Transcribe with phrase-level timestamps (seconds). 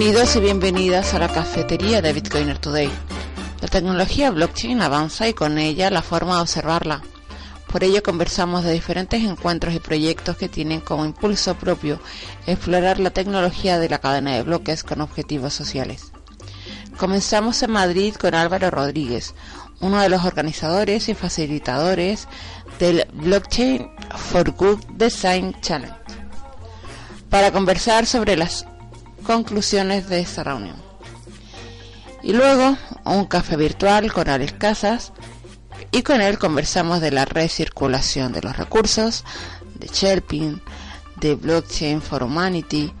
[0.00, 2.90] Bienvenidos y bienvenidas a la cafetería de Bitcoiner Today.
[3.60, 7.02] La tecnología blockchain avanza y con ella la forma de observarla.
[7.70, 12.00] Por ello conversamos de diferentes encuentros y proyectos que tienen como impulso propio
[12.46, 16.12] explorar la tecnología de la cadena de bloques con objetivos sociales.
[16.96, 19.34] Comenzamos en Madrid con Álvaro Rodríguez,
[19.80, 22.26] uno de los organizadores y facilitadores
[22.78, 25.94] del Blockchain for Good Design Challenge,
[27.28, 28.64] para conversar sobre las
[29.30, 30.74] conclusiones de esta reunión.
[32.20, 35.12] Y luego un café virtual con Alex Casas
[35.92, 39.24] y con él conversamos de la recirculación de los recursos,
[39.76, 40.60] de Shelping,
[41.20, 42.92] de Blockchain for Humanity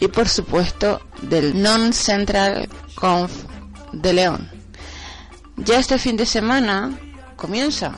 [0.00, 3.44] y por supuesto del Non-Central Conf
[3.92, 4.50] de León.
[5.56, 6.98] Ya este fin de semana
[7.36, 7.96] comienza.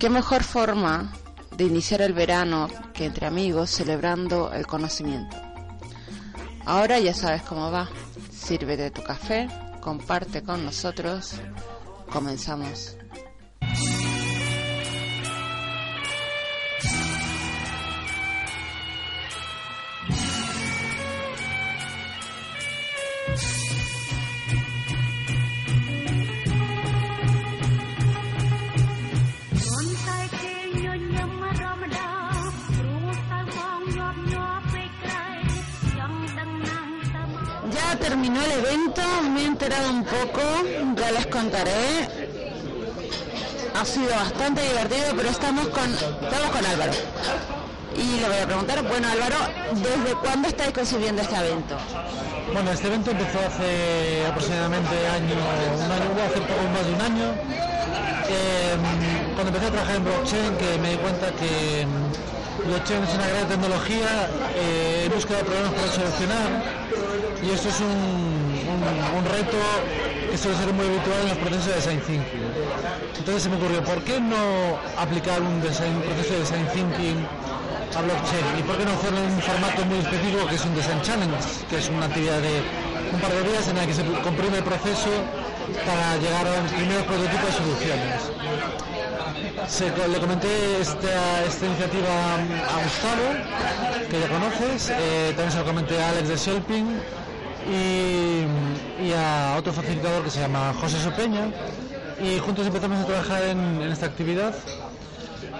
[0.00, 1.12] ¿Qué mejor forma
[1.56, 5.47] de iniciar el verano que entre amigos celebrando el conocimiento?
[6.68, 7.88] Ahora ya sabes cómo va.
[8.30, 9.48] Sírvete tu café,
[9.80, 11.32] comparte con nosotros.
[12.12, 12.94] Comenzamos.
[38.28, 39.02] Terminó el evento,
[39.32, 40.42] me he enterado un poco,
[40.96, 42.08] ya les contaré.
[43.74, 46.92] Ha sido bastante divertido, pero estamos con, estamos con Álvaro.
[47.96, 49.36] Y le voy a preguntar, bueno Álvaro,
[49.72, 51.76] ¿desde cuándo estáis concibiendo este evento?
[52.52, 57.34] Bueno, este evento empezó hace aproximadamente año, un año, hace poco más de un año.
[58.28, 61.88] Em, cuando empecé a trabajar en blockchain, que me di cuenta que em,
[62.66, 66.78] blockchain es una gran tecnología eh, en búsqueda de problemas para solucionar
[67.42, 68.17] y esto es un,
[69.28, 69.58] reto
[70.30, 72.48] que suele ser muy habitual en los procesos de design thinking.
[73.18, 77.18] Entonces se me ocurrió, ¿por qué no aplicar un, design, proceso de design thinking
[77.96, 78.46] a blockchain?
[78.58, 81.48] ¿Y por qué no hacerlo en un formato muy específico que es un design challenge,
[81.68, 82.62] que es una actividad de
[83.12, 85.10] un par de días en la que se comprime el proceso
[85.86, 88.20] para llegar a los primeros prototipos de soluciones?
[90.08, 93.26] le comenté esta, esta iniciativa a Gustavo,
[94.08, 97.00] que ya conoces, eh, también se lo comenté a Alex de Shelping
[97.70, 101.48] y, a otro facilitador que se llama José Sopeña
[102.22, 104.54] y juntos empezamos a trabajar en, esta actividad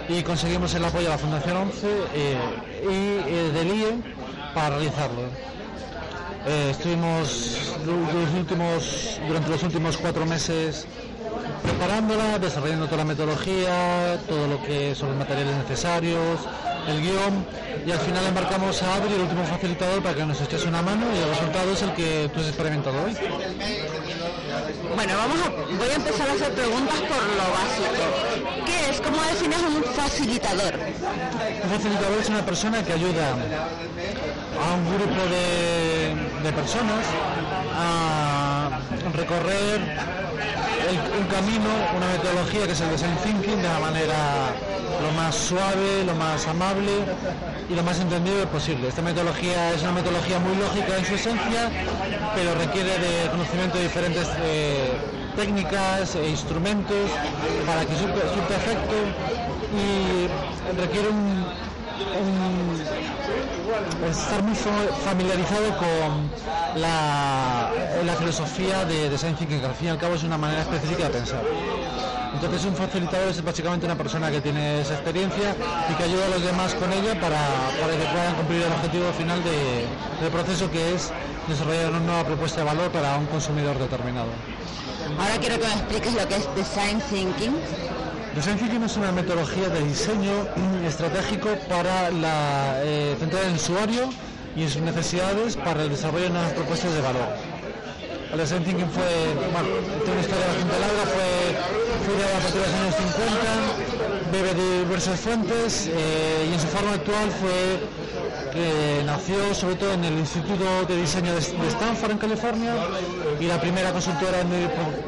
[0.08, 2.36] y conseguimos el apoyo de la Fundación 11 eh,
[2.82, 3.98] y eh, del IE
[4.54, 5.22] para realizarlo.
[6.46, 10.86] Eh, estuvimos los últimos, durante los últimos cuatro meses
[11.62, 16.40] preparándola, desarrollando toda la metodología, todo lo que son los materiales necesarios,
[16.88, 17.46] el guion
[17.86, 21.06] y al final embarcamos a Adri, el último facilitador, para que nos eches una mano
[21.14, 23.16] y el resultado es el que tú has experimentado hoy.
[24.94, 28.64] Bueno, vamos a, voy a empezar a hacer preguntas por lo básico.
[28.66, 29.00] ¿Qué es?
[29.00, 30.74] ¿Cómo defines un facilitador?
[31.64, 37.04] Un facilitador es una persona que ayuda a un grupo de, de personas
[37.76, 38.80] a
[39.14, 40.27] recorrer
[40.96, 44.54] un camino, una metodología que es el design thinking de la manera
[45.02, 46.92] lo más suave, lo más amable
[47.68, 48.88] y lo más entendible posible.
[48.88, 51.70] Esta metodología es una metodología muy lógica en su esencia,
[52.34, 54.92] pero requiere de conocimiento de diferentes eh,
[55.36, 57.10] técnicas e instrumentos
[57.66, 58.96] para que surta, efecto
[59.76, 61.44] y requiere un
[64.10, 64.54] estar muy
[65.04, 66.30] familiarizado con
[66.80, 67.70] la,
[68.18, 71.10] filosofía de design thinking, que al fin y al cabo es una manera específica de
[71.10, 71.42] pensar.
[72.34, 75.54] Entonces un facilitador es básicamente una persona que tiene esa experiencia
[75.90, 77.38] y que ayuda a los demás con ella para,
[77.76, 81.12] que puedan cumplir el objetivo final del proceso que es
[81.48, 84.28] desarrollar una nueva propuesta de valor para un consumidor determinado.
[85.18, 87.54] Ahora quiero que me expliques lo que es design thinking.
[88.34, 90.46] Design Thinking es una metodología de diseño
[90.86, 94.10] estratégico para la, eh, centrar en el usuario
[94.54, 97.26] y en sus necesidades para el desarrollo de nuevas propuestas de valor.
[98.30, 99.68] El design thinking fue, bueno,
[100.04, 101.28] tiene una historia bastante larga, fue,
[102.04, 106.60] fue ideado a partir de los años 50, bebe de diversas fuentes eh, y en
[106.60, 107.80] su forma actual fue
[108.50, 112.74] que nació sobre todo en el Instituto de Diseño de, Stanford en California
[113.40, 114.48] y la primera consultora en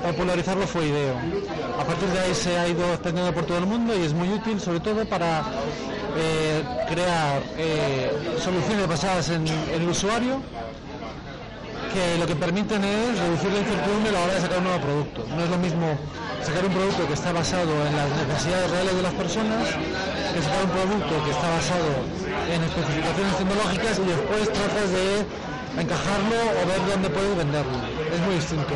[0.03, 1.15] popularizarlo fue IDEO.
[1.79, 4.29] A partir de ahí se ha ido extendiendo por todo el mundo y es muy
[4.29, 5.45] útil sobre todo para
[6.17, 8.11] eh, crear eh,
[8.43, 10.41] soluciones basadas en el usuario
[11.93, 14.81] que lo que permiten es reducir la incertidumbre a la hora de sacar un nuevo
[14.81, 15.27] producto.
[15.35, 15.99] No es lo mismo
[16.43, 20.65] sacar un producto que está basado en las necesidades reales de las personas que sacar
[20.65, 25.27] un producto que está basado en especificaciones tecnológicas y después tratas de
[25.81, 27.79] encajarlo o ver dónde puedes venderlo.
[28.13, 28.75] Es muy distinto.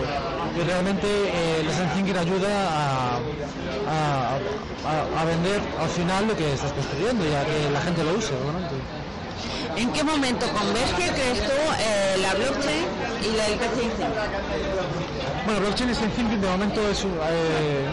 [0.55, 3.19] Y realmente eh, el design thinking ayuda a,
[5.21, 8.35] a, vender al final lo que estás construyendo, ya que la gente lo use.
[9.77, 12.87] ¿En qué momento converge, crees tú, eh, la blockchain
[13.23, 15.24] y la thinking?
[15.45, 17.87] Bueno, blockchain design thinking de momento es eh,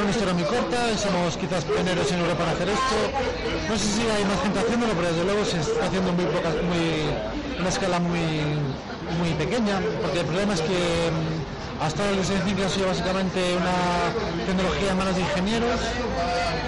[0.00, 2.96] una historia muy corta, somos quizás pioneros en Europa en hacer esto.
[3.68, 6.48] No sé si hay más gente haciéndolo, pero desde luego se está haciendo muy poca,
[6.66, 7.06] muy,
[7.60, 8.18] una escala muy,
[9.20, 12.86] muy pequeña, porque el problema es que mm, hasta ahora el design thinking ha sido
[12.88, 14.10] básicamente una
[14.44, 15.80] tecnología en manos de ingenieros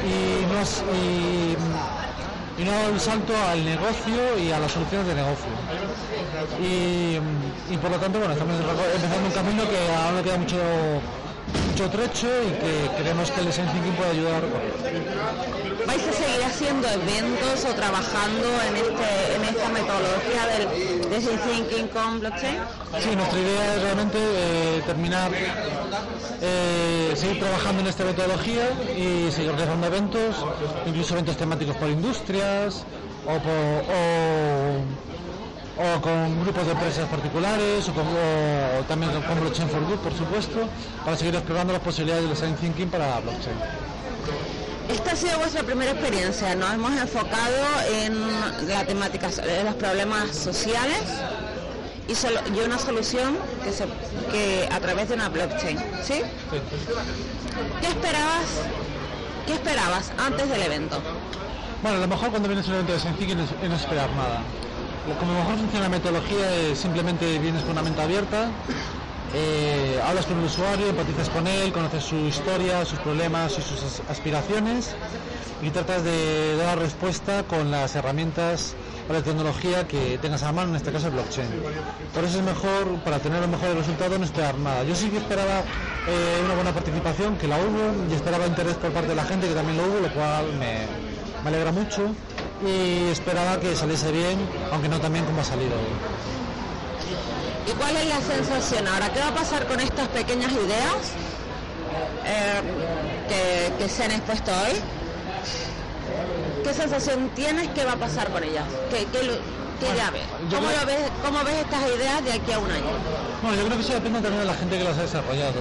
[0.07, 1.57] y no, es, y,
[2.59, 5.47] y no el salto al negocio y a las soluciones de negocio.
[6.61, 7.19] Y,
[7.73, 10.57] y por lo tanto, bueno, estamos empezando un camino que aún queda mucho
[11.75, 14.43] mucho trecho y que creemos que el design thinking puede ayudar.
[15.89, 21.89] ¿Vais a seguir haciendo eventos o trabajando en, este, en esta metodología del design thinking
[21.89, 22.59] con blockchain?
[23.01, 25.33] Sí, nuestra idea es realmente eh, terminar,
[26.41, 30.37] eh, seguir trabajando en esta metodología y seguir realizando eventos,
[30.87, 32.85] incluso eventos temáticos por industrias
[33.27, 35.14] o por o
[36.01, 40.69] con grupos de empresas particulares o, también con Blockchain for Good, por supuesto,
[41.05, 43.57] para seguir explorando las posibilidades del design thinking para blockchain.
[44.89, 50.31] Esta ha sido vuestra primera experiencia, nos hemos enfocado en la temática de los problemas
[50.31, 51.03] sociales
[52.07, 53.87] y, una solución que, se,
[54.31, 56.23] que a través de una blockchain, ¿sí?
[57.81, 58.47] ¿Qué esperabas?
[59.47, 61.01] ¿Qué esperabas antes del evento?
[61.83, 63.39] Bueno, a lo mejor cuando vienes a un evento de design thinking
[63.69, 64.43] no esperar nada
[65.19, 68.49] como mejor funciona la metodología es simplemente vienes con una mente abierta,
[69.35, 74.01] eh, hablas con el usuario, empatizas con él, conoces su historia, sus problemas y sus
[74.09, 74.95] aspiraciones
[75.61, 78.75] y tratas de dar respuesta con las herramientas
[79.09, 81.49] o la tecnología que tengas a mano, en este caso el blockchain.
[82.15, 84.85] Por eso es mejor, para tener los mejores resultados, no esperar nada.
[84.85, 85.61] Yo sí que esperaba
[86.09, 89.49] eh, una buena participación, que la hubo, y esperaba interés por parte de la gente,
[89.49, 90.87] que también lo hubo, lo cual me,
[91.43, 92.11] me alegra mucho
[92.63, 94.39] y esperaba que saliese bien,
[94.73, 95.95] aunque no tan bien como ha salido hoy.
[97.67, 99.13] ¿Y cuál es la sensación ahora?
[99.13, 101.13] ¿Qué va a pasar con estas pequeñas ideas
[102.27, 104.79] eh, que, se han expuesto hoy?
[106.63, 107.69] ¿Qué sensación tienes?
[107.69, 108.65] ¿Qué va a pasar con ellas?
[108.91, 109.25] ¿Qué, qué,
[109.93, 110.23] idea ves?
[110.51, 111.11] ¿Cómo, ves?
[111.25, 112.85] ¿Cómo ves estas ideas de aquí a un año?
[113.43, 115.55] Bueno, yo creo que eso depende también de la gente que las ha desarrollado.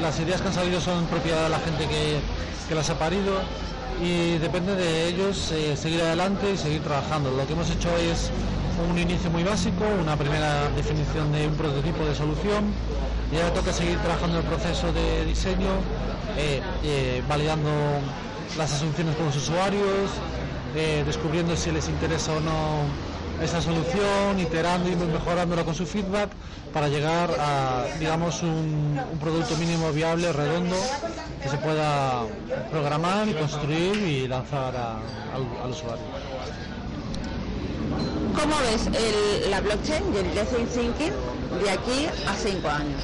[0.00, 2.20] las ideas que han salido son propiedad de la gente que,
[2.68, 3.40] que las ha parido
[4.02, 7.30] y depende de ellos eh, seguir adelante y seguir trabajando.
[7.30, 8.30] Lo que hemos hecho hoy es
[8.90, 12.72] un inicio muy básico, una primera definición de un prototipo de solución
[13.32, 15.70] y ahora toca seguir trabajando el proceso de diseño,
[16.36, 17.70] eh, eh, validando
[18.56, 20.10] las asunciones con los usuarios,
[21.04, 22.84] descubriendo si les interesa o no
[23.42, 26.30] esa solución, iterando y mejorándola con su feedback
[26.72, 30.76] para llegar a, digamos, un, producto mínimo viable, redondo,
[31.42, 32.22] que se pueda
[32.70, 36.04] programar y construir y lanzar al, usuario.
[38.34, 38.88] ¿Cómo ves
[39.48, 41.12] la blockchain y el design thinking
[41.62, 43.02] de aquí a cinco años?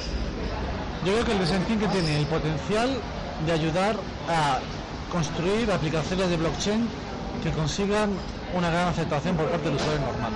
[1.05, 2.89] Yo creo que el design thinking tiene el potencial
[3.45, 3.95] de ayudar
[4.29, 4.59] a
[5.11, 6.87] construir aplicaciones de blockchain
[7.43, 8.11] que consigan
[8.55, 10.33] una gran aceptación por parte del usuario normal.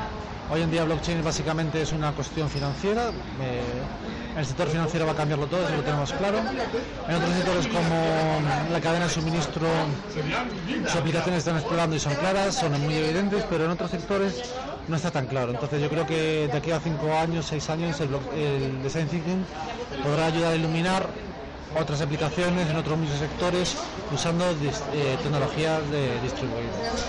[0.52, 3.10] Hoy en día blockchain básicamente es una cuestión financiera.
[3.42, 3.62] Eh,
[4.38, 6.40] el sector financiero va a cambiarlo todo, eso lo tenemos claro.
[7.08, 9.68] En otros sectores como la cadena de suministro,
[10.86, 14.42] sus aplicaciones están explorando y son claras, son muy evidentes, pero en otros sectores
[14.88, 15.52] no está tan claro.
[15.52, 19.46] Entonces yo creo que de aquí a cinco años, seis años, el, design thinking
[20.04, 21.08] podrá ayudar a iluminar
[21.80, 23.78] otras aplicaciones en otros muchos sectores
[24.12, 27.06] usando eh, tecnologías de distribuidas.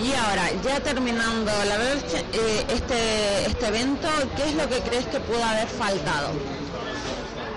[0.00, 5.20] Y ahora, ya terminando la eh, este, este evento, ¿qué es lo que crees que
[5.20, 6.30] pudo haber faltado?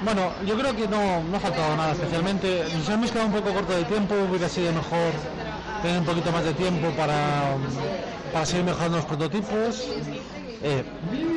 [0.04, 2.66] Bueno, yo creo que no, no ha faltado nada especialmente.
[2.74, 5.14] Nos hemos quedado un poco corto de tiempo, hubiera sido mejor
[5.82, 7.56] tener un poquito más de tiempo para,
[8.34, 9.88] para seguir mejorando los prototipos.
[10.62, 10.84] Eh,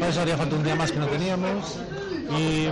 [0.00, 1.78] para eso haría falta un día más que no teníamos.
[2.36, 2.66] Y,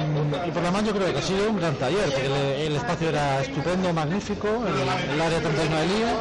[0.53, 3.41] por lo demás yo creo que ha sido un gran taller, porque el, espacio era
[3.41, 6.15] estupendo, magnífico, el, área 31 de Lía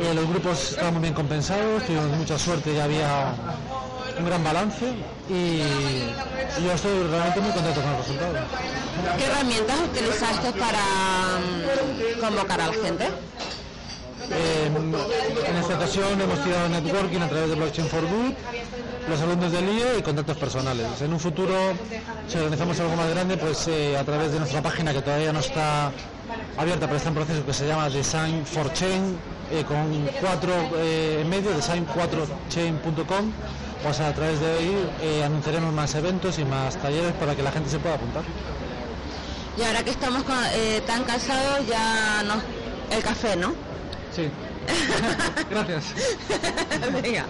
[0.00, 3.34] eh, los grupos estaban muy bien compensados, tuvimos mucha suerte y había
[4.18, 4.86] un gran balance
[5.28, 5.62] y,
[6.64, 8.32] yo estoy realmente muy contento con el resultado.
[9.16, 10.78] ¿Qué herramientas utilizaste para
[11.38, 13.08] mm, convocar a la gente?
[14.32, 14.70] Eh,
[15.46, 18.32] en esta ocasión hemos tirado networking a través de Blockchain for Good,
[19.08, 21.00] los alumnos del IE y contactos personales.
[21.00, 21.54] En un futuro,
[22.28, 25.40] si organizamos algo más grande, pues eh, a través de nuestra página que todavía no
[25.40, 25.90] está
[26.56, 29.18] abierta, pero está en proceso que se llama Design for Chain,
[29.50, 33.32] eh, con 4 en medio, design4chain.com,
[33.88, 37.52] o sea, a través de ahí anunciaremos más eventos y más talleres para que la
[37.52, 38.22] gente se pueda apuntar.
[39.58, 40.22] Y ahora que estamos
[40.86, 42.42] tan cansados, ya nos...
[42.90, 43.52] el café, ¿no?
[44.14, 44.30] Sí.
[45.50, 45.84] Gracias.
[47.02, 47.26] Venga.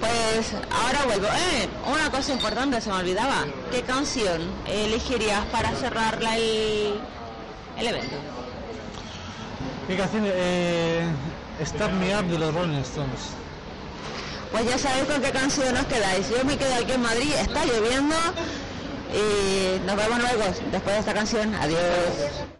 [0.00, 1.26] Pues ahora vuelvo.
[1.26, 3.46] Eh, una cosa importante, se me olvidaba.
[3.70, 7.00] ¿Qué canción elegirías para cerrar el,
[7.78, 8.16] el evento?
[9.88, 11.06] Mi canción eh,
[11.62, 13.34] Start Me Up de los Rolling Stones.
[14.50, 16.30] Pues ya sabéis con qué canción os quedáis.
[16.30, 18.14] Yo me quedo aquí en Madrid, está lloviendo
[19.12, 21.54] y nos vemos luego después de esta canción.
[21.56, 22.53] Adiós.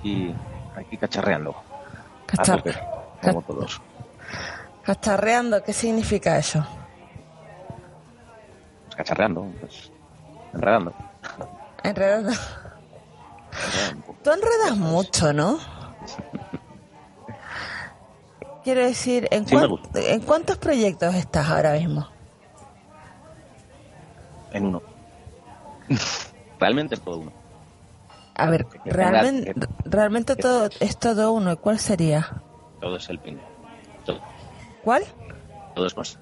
[0.00, 0.34] Aquí,
[0.76, 1.54] aquí cacharreando.
[2.26, 2.62] Cachar...
[3.22, 3.80] como todos.
[4.82, 6.66] Cacharreando, ¿qué significa eso?
[8.86, 9.92] Pues cacharreando, pues
[10.54, 10.94] enredando.
[11.82, 12.32] Enredando.
[14.22, 15.58] Tú enredas mucho, ¿no?
[18.64, 19.46] Quiero decir, ¿en,
[19.94, 22.06] ¿en cuántos proyectos estás ahora mismo?
[24.52, 24.82] En uno.
[26.60, 27.39] Realmente es todo uno.
[28.40, 29.54] A ver, realmente,
[29.84, 31.58] realmente todo es todo uno.
[31.58, 32.42] ¿Cuál sería?
[32.80, 33.38] Todo es el pin.
[34.82, 35.02] ¿Cuál?
[35.74, 36.18] Todo es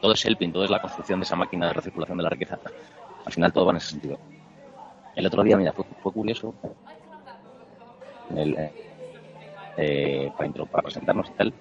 [0.00, 2.30] Todo es el pin, todo es la construcción de esa máquina de recirculación de la
[2.30, 2.58] riqueza.
[3.24, 4.18] Al final todo va en ese sentido.
[5.14, 6.54] El otro día, mira, fue, curioso.
[8.34, 8.72] Eh,
[9.76, 11.54] eh, para, presentarnos y tal,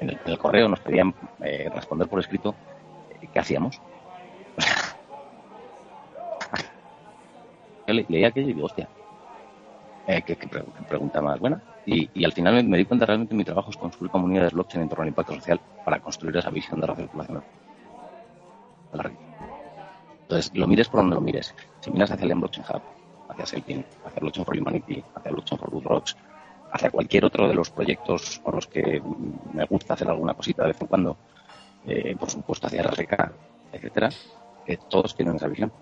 [0.00, 2.54] en el, correo nos pedían eh, responder por escrito
[3.32, 3.80] qué hacíamos.
[7.92, 8.88] Leía aquello y digo, hostia,
[10.06, 10.36] eh, ¿qué,
[10.88, 11.62] pregunta más buena.
[11.86, 15.02] Y, al final me, di cuenta realmente mi trabajo es construir comunidades blockchain en torno
[15.02, 17.42] al impacto social para construir esa visión de la circulación.
[20.22, 21.54] Entonces, lo mires por donde lo mires.
[21.80, 22.82] Si miras hacia el Blockchain Hub,
[23.28, 26.16] hacia Selpin, hacia Blockchain for Humanity, hacia Blockchain for Good Rocks,
[26.72, 29.02] hacia cualquier otro de los proyectos con los que
[29.52, 31.16] me gusta hacer alguna cosita de vez en cuando,
[31.86, 33.32] eh, por supuesto hacia RSK,
[33.72, 34.10] etcétera,
[34.64, 35.72] que todos tienen esa visión.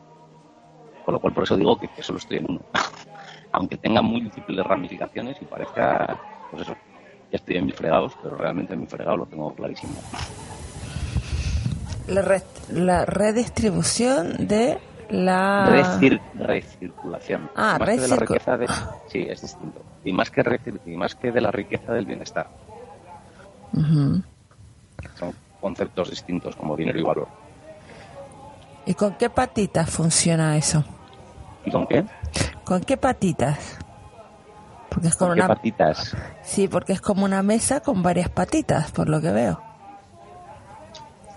[1.08, 2.60] Con lo cual, por eso digo que, solo estoy en uno.
[3.52, 6.76] Aunque tenga múltiples ramificaciones y parezca, pues eso,
[7.32, 9.94] ya estoy en mis fregados, pero realmente en mi fregado lo tengo clarísimo.
[12.08, 14.76] La, redistribución de
[15.08, 15.64] la...
[16.34, 17.48] recirculación.
[17.56, 18.66] Ah, más de la riqueza de...
[19.06, 19.80] Sí, es distinto.
[20.04, 22.50] Y más que, y más que de la riqueza del bienestar.
[25.14, 27.28] Son conceptos distintos como dinero y valor.
[28.84, 30.84] ¿Y con qué patitas funciona eso?
[31.68, 32.04] ¿Y con qué?
[32.64, 33.78] ¿Con qué patitas?
[34.88, 35.42] Porque es como una...
[35.42, 36.16] qué patitas?
[36.42, 39.60] Sí, porque es como una mesa con varias patitas, por lo que veo.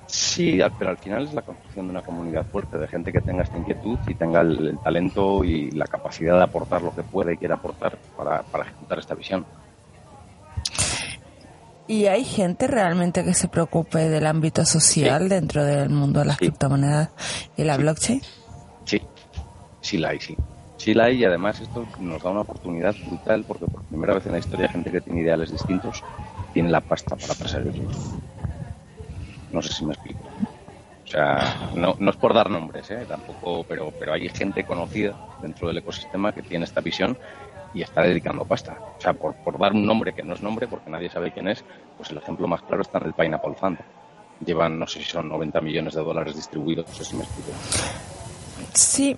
[0.07, 3.43] Sí, pero al final es la construcción de una comunidad fuerte, de gente que tenga
[3.43, 7.37] esta inquietud y tenga el, talento y la capacidad de aportar lo que puede y
[7.37, 9.45] quiera aportar para, ejecutar esta visión.
[11.87, 16.37] ¿Y hay gente realmente que se preocupe del ámbito social dentro del mundo de las
[16.37, 17.09] criptomonedas
[17.57, 18.21] y la blockchain?
[19.81, 20.37] Sí, la hay, sí.
[20.77, 24.25] Sí la hay y además esto nos da una oportunidad brutal porque por primera vez
[24.25, 26.03] en la historia gente que tiene ideales distintos
[26.53, 27.95] tiene la pasta para perseguirlos.
[29.51, 30.21] No sé si me explico.
[31.03, 33.05] O sea, no, no es por dar nombres, ¿eh?
[33.07, 37.17] tampoco, pero, pero hay gente conocida dentro del ecosistema que tiene esta visión
[37.73, 38.77] y está dedicando pasta.
[38.97, 41.47] O sea, por, por dar un nombre que no es nombre, porque nadie sabe quién
[41.47, 41.63] es,
[41.97, 43.79] pues el ejemplo más claro está en el Pineapple Fund.
[44.45, 47.51] Llevan, no sé si son 90 millones de dólares distribuidos, no sé si me explico.
[48.73, 49.17] Sí.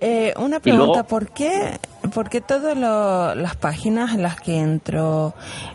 [0.00, 1.78] Eh, una pregunta, ¿por qué,
[2.12, 5.34] porque todas las páginas en las que entro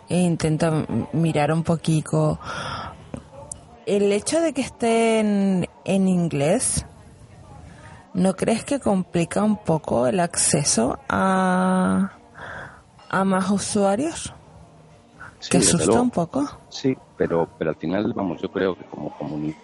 [0.09, 2.39] e intento mirar un poquito,
[3.85, 6.85] el hecho de que estén en inglés,
[8.13, 12.11] ¿no crees que complica un poco el acceso a,
[13.09, 14.33] a más usuarios?
[15.49, 16.45] ¿Te asusta un poco?
[16.69, 19.55] Sí, pero, pero al final, vamos, yo creo que como comunidad,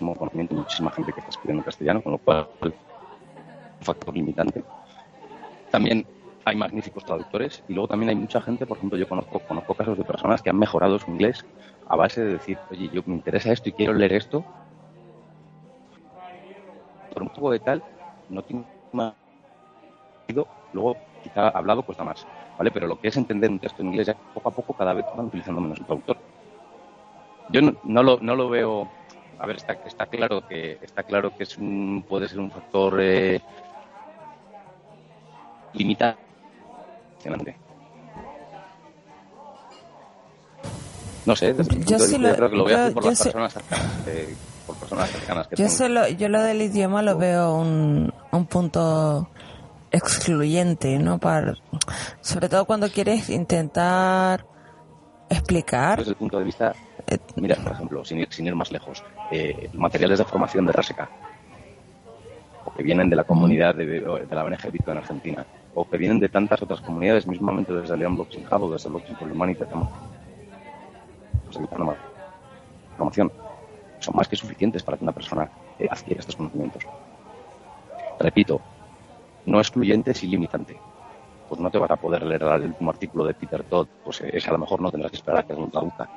[0.00, 2.72] como conocimiento, muchísima gente que está escribiendo en castellano, con lo cual un
[3.80, 4.64] factor limitante.
[5.70, 6.04] También
[6.44, 9.96] hay magníficos traductores y luego también hay mucha gente, por ejemplo, yo conozco, conozco casos
[9.96, 11.44] de personas que han mejorado su inglés
[11.86, 14.44] a base de decir, oye, yo me interesa esto y quiero leer esto.
[17.12, 17.82] Por un poco de tal,
[18.28, 19.14] no tengo más
[20.72, 22.26] luego quizá hablado cuesta más.
[22.56, 22.70] ¿vale?
[22.70, 25.04] Pero lo que es entender un texto en inglés, ya poco a poco cada vez
[25.16, 26.16] van utilizando menos el traductor.
[27.50, 28.88] Yo no, lo, no lo veo,
[29.40, 33.00] a ver, está, está claro que está claro que es un, puede ser un factor
[33.00, 33.40] eh,
[35.72, 37.56] limitante.
[41.24, 41.54] No sé,
[41.86, 43.56] yo sí lo, creo que lo veo por, las personas
[44.06, 44.34] eh,
[44.66, 45.48] por personas cercanas.
[45.48, 49.30] Que yo, lo, yo lo del idioma lo veo un, un punto
[49.90, 51.18] excluyente, ¿no?
[51.18, 51.54] Para,
[52.20, 54.49] sobre todo cuando quieres intentar
[55.30, 55.98] explicar.
[55.98, 56.74] Desde el punto de vista,
[57.06, 61.08] eh, mira, por ejemplo, sin ir, más lejos, eh, materiales de formación de RSK,
[62.64, 66.18] o que vienen de la comunidad de, la ONG Bitcoin en Argentina, o que vienen
[66.18, 69.64] de tantas otras comunidades, mismamente desde León Blockchain Hub o desde Blockchain for Humanity,
[72.96, 73.32] formación,
[73.98, 76.84] son más que suficientes para que una persona eh, adquiera estos conocimientos.
[78.18, 78.60] Repito,
[79.46, 80.76] no excluyente, y limitante.
[81.50, 84.48] Pues no te vas a poder leer el último artículo de Peter Todd, pues ese
[84.48, 86.08] a lo mejor no tendrás que esperar a que alguien traduzca.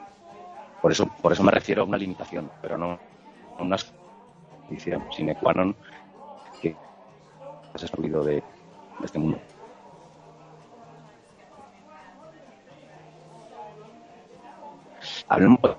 [0.80, 3.00] Por eso, por eso me refiero a una limitación, pero no
[3.58, 3.78] a una
[4.67, 5.74] condición sine qua non
[6.62, 6.78] que
[7.74, 8.43] has excluido de
[9.02, 9.39] este mundo.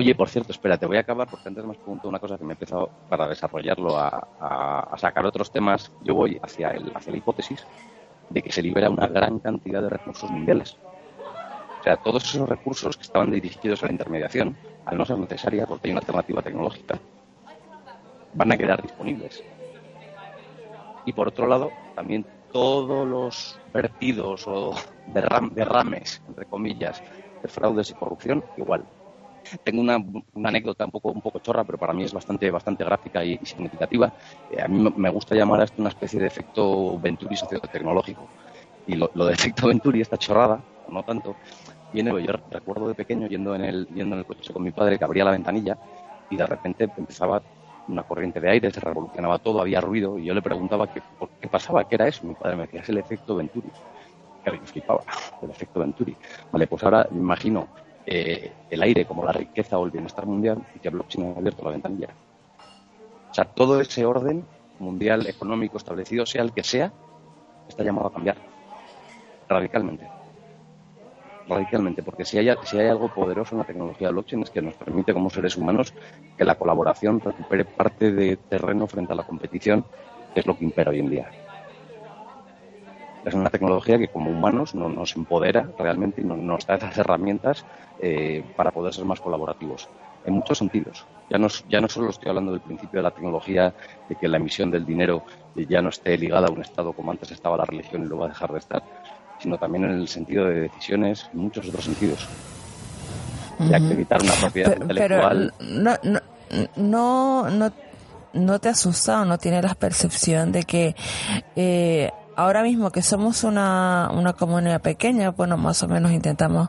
[0.01, 2.37] oye, por cierto, espera, te voy a acabar porque antes me has preguntado una cosa
[2.37, 5.93] que me he empezado para desarrollarlo a, sacar otros temas.
[6.01, 7.65] Yo voy hacia, el, hacia la hipótesis
[8.35, 10.77] de que se libera una gran cantidad de recursos mundiales.
[11.79, 15.67] O sea, todos esos recursos que estaban dirigidos a la intermediación, al no ser necesaria
[15.67, 16.99] porque hay una alternativa tecnológica,
[18.35, 19.45] van a quedar disponibles.
[21.07, 24.75] Y por otro lado, también todos los vertidos o
[25.07, 27.03] derrames, entre comillas,
[27.41, 28.85] de fraudes y corrupción, igual.
[29.63, 29.99] Tengo una,
[30.49, 34.13] anécdota un poco, un poco chorra, pero para mí es bastante, bastante gráfica y, significativa.
[34.51, 38.29] Eh, a mí me gusta llamar a esto una especie de efecto Venturi sociotecnológico.
[38.87, 41.37] Y lo, lo de efecto Venturi, esta chorrada, no tanto,
[41.93, 44.99] viene, yo recuerdo de pequeño yendo en, el, yendo en el coche con mi padre
[44.99, 45.77] que abría la ventanilla
[46.29, 47.43] y de repente empezaba
[47.87, 51.31] una corriente de aire, se revolucionaba todo, había ruido y yo le preguntaba qué, por
[51.39, 52.27] qué pasaba, qué era eso.
[52.27, 53.71] Mi padre me decía, es el efecto Venturi.
[54.43, 55.03] Claro, yo flipaba,
[55.43, 56.17] el efecto Venturi.
[56.51, 57.69] Vale, pues ahora imagino
[58.07, 61.65] eh, el aire como la riqueza o el bienestar mundial y que blockchain ha abierto
[61.65, 62.09] la ventanilla.
[63.31, 64.45] O sea, todo ese orden
[64.79, 66.93] mundial económico establecido, sea el que sea,
[67.69, 68.37] está llamado a cambiar
[69.49, 70.07] radicalmente.
[71.49, 74.63] Radicalmente, porque si hay, si hay algo poderoso en la tecnología de blockchain es que
[74.63, 75.93] nos permite como seres humanos
[76.37, 79.85] que la colaboración recupere parte de terreno frente a la competición,
[80.33, 81.44] que es lo que impera hoy en día
[83.25, 87.65] es una tecnología que como humanos no, nos empodera realmente y nos, da esas herramientas
[88.01, 89.89] eh, para poder ser más colaborativos
[90.25, 91.07] en muchos sentidos.
[91.31, 93.75] Ya no, ya no solo estoy hablando del principio de la tecnología,
[94.09, 97.31] de que la emisión del dinero ya no esté ligada a un Estado como antes
[97.31, 98.83] estaba la religión y lo va a dejar de estar,
[99.39, 102.29] sino también en el sentido de decisiones, en muchos otros sentidos.
[103.59, 105.53] De acreditar una propiedad intelectual.
[105.61, 106.21] no, no,
[106.77, 107.73] no, no,
[108.33, 110.95] no te asusta o no tienes la percepción de que
[111.55, 116.69] eh, ahora mismo que somos una, una comunidad pequeña, bueno, más o menos intentamos,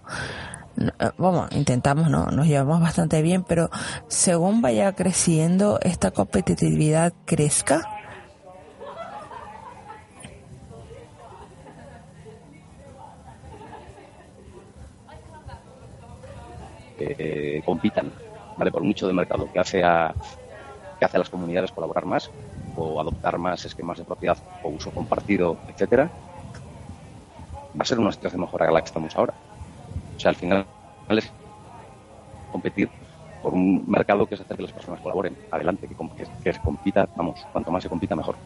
[0.78, 3.70] eh, vamos, intentamos, no, nos llevamos bastante bien, pero
[4.08, 7.82] según vaya creciendo, esta competitividad crezca.
[16.98, 18.12] Eh, compitan,
[18.58, 18.72] ¿vale?
[18.72, 20.14] Por mucho de mercado que hace a,
[20.98, 22.32] que hace a las comunidades colaborar más,
[22.76, 26.12] o adoptar más esquemas de propiedad o uso compartido, etcétera,
[27.78, 29.34] va a ser una situación mejor a la que estamos ahora.
[30.16, 30.68] O sea, al final
[31.10, 31.34] es
[32.52, 32.90] competir
[33.42, 35.38] por un mercado que es hacer que las personas colaboren.
[35.52, 35.96] Adelante, que,
[36.44, 38.38] que, se compita, vamos, cuanto más se compita, mejor.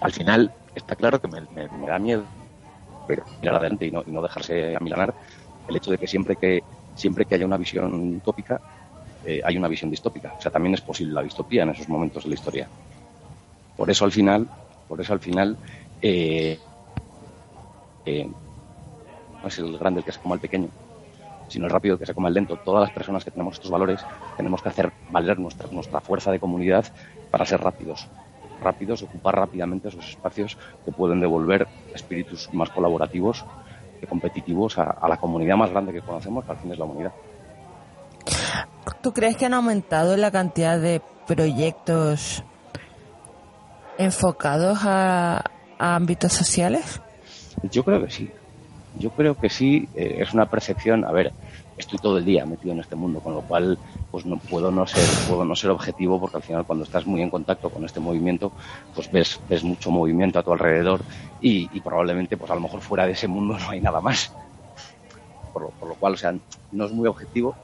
[0.00, 2.26] Al final, está claro que me, da miedo
[3.06, 5.14] pero mirar adelante y no, y no dejarse amilanar
[5.66, 6.62] el hecho de que siempre que
[6.94, 8.60] siempre que haya una visión utópica
[9.24, 10.34] eh, hay una visión distópica.
[10.38, 12.68] O sea, también es posible la distopía en esos momentos de la historia.
[13.76, 14.48] Por eso, al final,
[14.88, 15.56] Por eso al final
[16.02, 16.58] eh,
[18.04, 18.28] eh,
[19.42, 20.68] no es el grande el que se coma el pequeño,
[21.48, 22.56] sino el rápido el que se coma el lento.
[22.56, 24.04] Todas las personas que tenemos estos valores
[24.36, 26.84] tenemos que hacer valer nuestra, fuerza de comunidad
[27.30, 28.06] para ser rápidos.
[28.62, 33.44] Rápidos, ocupar rápidamente esos espacios que pueden devolver espíritus más colaborativos
[33.98, 36.84] que competitivos a, a la comunidad más grande que conocemos, que al fin es la
[36.84, 37.12] humanidad.
[39.02, 42.42] ¿Tú crees que han aumentado la cantidad de proyectos
[43.98, 45.44] enfocados a,
[45.78, 47.00] ámbitos sociales?
[47.70, 48.30] Yo creo que sí.
[48.98, 49.88] Yo creo que sí.
[49.94, 51.04] Eh, es una percepción.
[51.04, 51.32] A ver,
[51.76, 53.78] estoy todo el día metido en este mundo, con lo cual
[54.10, 57.22] pues no puedo no ser puedo no ser objetivo porque al final cuando estás muy
[57.22, 58.52] en contacto con este movimiento
[58.94, 61.00] pues ves ves mucho movimiento a tu alrededor
[61.40, 64.32] y, probablemente pues a lo mejor fuera de ese mundo no hay nada más
[65.52, 66.34] por lo, por lo cual o sea
[66.72, 67.54] no es muy objetivo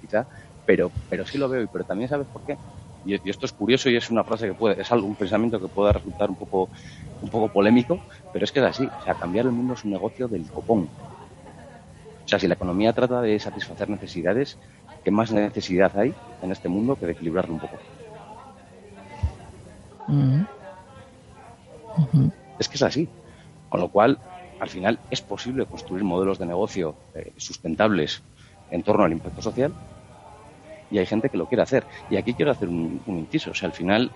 [0.00, 0.26] quizá
[0.66, 2.56] pero pero sí lo veo y pero también sabes por qué
[3.04, 5.68] y, esto es curioso y es una frase que puede, es algo, un pensamiento que
[5.68, 6.68] pueda resultar un poco,
[7.20, 8.00] un poco polémico,
[8.32, 8.86] pero es que es así.
[8.86, 10.88] O sea, cambiar el mundo es un negocio del copón.
[12.24, 14.58] O sea, si la economía trata de satisfacer necesidades,
[15.04, 17.76] ¿qué más necesidad hay en este mundo que de equilibrarlo un poco?
[20.08, 20.46] Mm-hmm.
[22.58, 23.08] Es que es así.
[23.68, 24.18] Con lo cual,
[24.60, 28.22] al final, es posible construir modelos de negocio eh, sustentables
[28.70, 29.72] en torno al impacto social
[30.92, 31.86] y hay gente que lo quiere hacer.
[32.10, 33.52] Y aquí quiero hacer un, inciso.
[33.52, 34.10] O sea, al final,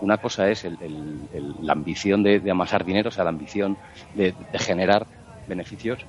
[0.00, 0.66] una cosa es
[1.60, 3.76] la ambición de, amasar dinero, o sea, la ambición
[4.14, 5.06] de, generar
[5.46, 6.06] beneficios,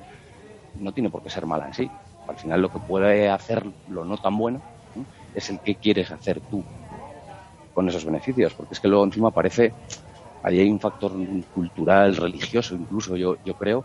[0.76, 1.92] no tiene por qué ser mala en sí.
[2.26, 4.62] Al final, lo que puede hacer lo no tan bueno
[5.36, 6.64] es el que quieres hacer tú
[7.74, 9.74] con esos beneficios, porque es que luego encima parece,
[10.44, 11.12] ahí hay un factor
[11.54, 13.84] cultural, religioso incluso, yo, yo creo,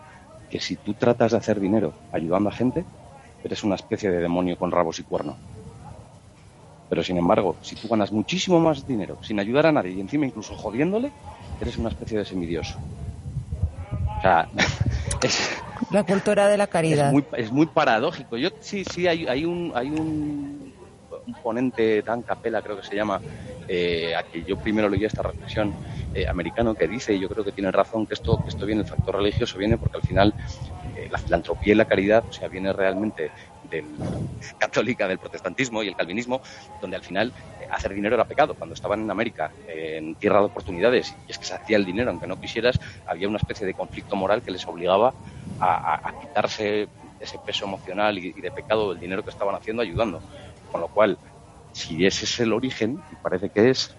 [0.50, 2.84] que si tú tratas de hacer dinero ayudando a gente,
[3.42, 5.36] eres una especie de demonio con rabos y cuernos.
[6.88, 10.26] Pero sin embargo, si tú ganas muchísimo más dinero sin ayudar a nadie y encima
[10.26, 11.12] incluso jodiéndole,
[11.60, 12.78] eres una especie de semidioso.
[14.18, 14.48] O sea,
[15.22, 17.12] es, la cultura de la caridad.
[17.36, 18.36] Es muy, paradójico.
[18.36, 20.74] Yo sí, sí, hay, hay un, hay un,
[21.42, 23.20] ponente Dan Capella, creo que se llama,
[23.68, 25.74] eh, a que yo primero leí esta reflexión
[26.14, 28.82] eh, americano que dice, y yo creo que tiene razón, que esto, que esto viene,
[28.82, 30.34] el factor religioso viene porque al final
[30.94, 33.32] eh, la filantropía y la caridad, o sea, viene realmente
[33.68, 33.96] del
[34.58, 36.40] católica del protestantismo y el calvinismo,
[36.80, 38.54] donde al final eh, hacer dinero era pecado.
[38.54, 42.10] Cuando estaban en América, en tierra de oportunidades, y es que se hacía el dinero
[42.10, 45.14] aunque no quisieras, había una especie de conflicto moral que les obligaba
[45.58, 50.22] a, quitarse ese peso emocional y, de pecado del dinero que estaban haciendo ayudando.
[50.70, 51.18] Con lo cual,
[51.72, 53.96] si ese es el origen, y parece que es,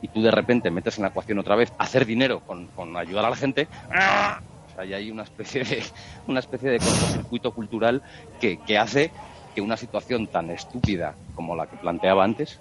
[0.00, 3.24] y tú de repente metes en la ecuación otra vez hacer dinero con, con ayudar
[3.24, 4.40] a la gente, ¡ah!
[4.78, 5.82] Hay una especie de,
[6.26, 8.02] una especie de cortocircuito cultural
[8.40, 9.10] que, que hace
[9.54, 12.60] que una situación tan estúpida como la que planteaba antes,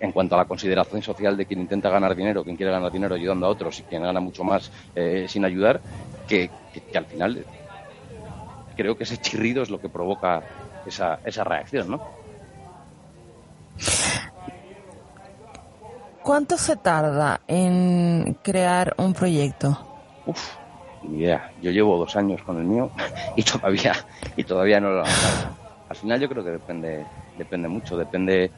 [0.00, 3.14] en cuanto a la consideración social de quien intenta ganar dinero, quien quiere ganar dinero
[3.14, 5.80] ayudando a otros y quien gana mucho más eh, sin ayudar,
[6.28, 7.44] que, que, al final
[8.76, 10.42] creo que ese chirrido es lo que provoca
[10.86, 12.02] esa, esa reacción, ¿no?
[16.22, 19.91] ¿Cuánto se tarda en crear un proyecto?
[20.24, 20.56] Uf,
[21.02, 21.52] ni idea.
[21.56, 22.90] Yo llevo dos años con el mío
[23.36, 23.94] y todavía,
[24.36, 25.10] y todavía no lo he
[25.88, 27.06] Al final yo creo que depende,
[27.36, 28.52] depende mucho, depende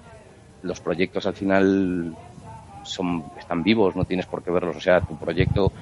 [0.63, 2.17] los proyectos al final
[2.83, 4.77] son, están vivos, no tienes por qué verlos.
[4.77, 5.73] O sea, tu proyecto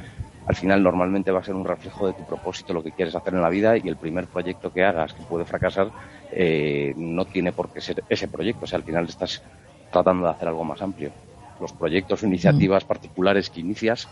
[0.47, 3.35] al final normalmente va a ser un reflejo de tu propósito, lo que quieres hacer
[3.35, 5.92] en la vida y el primer proyecto que hagas que puede fracasar
[6.33, 8.64] eh, no tiene por qué ser ese proyecto.
[8.64, 9.42] O sea, al final estás
[9.90, 11.12] tratando de hacer algo más amplio.
[11.61, 14.09] Los proyectos o iniciativas particulares que inicias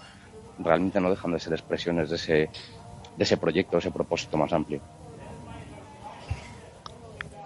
[0.62, 2.32] realmente no dejan de ser expresiones de ese,
[3.16, 4.80] de ese proyecto, ese propósito más amplio.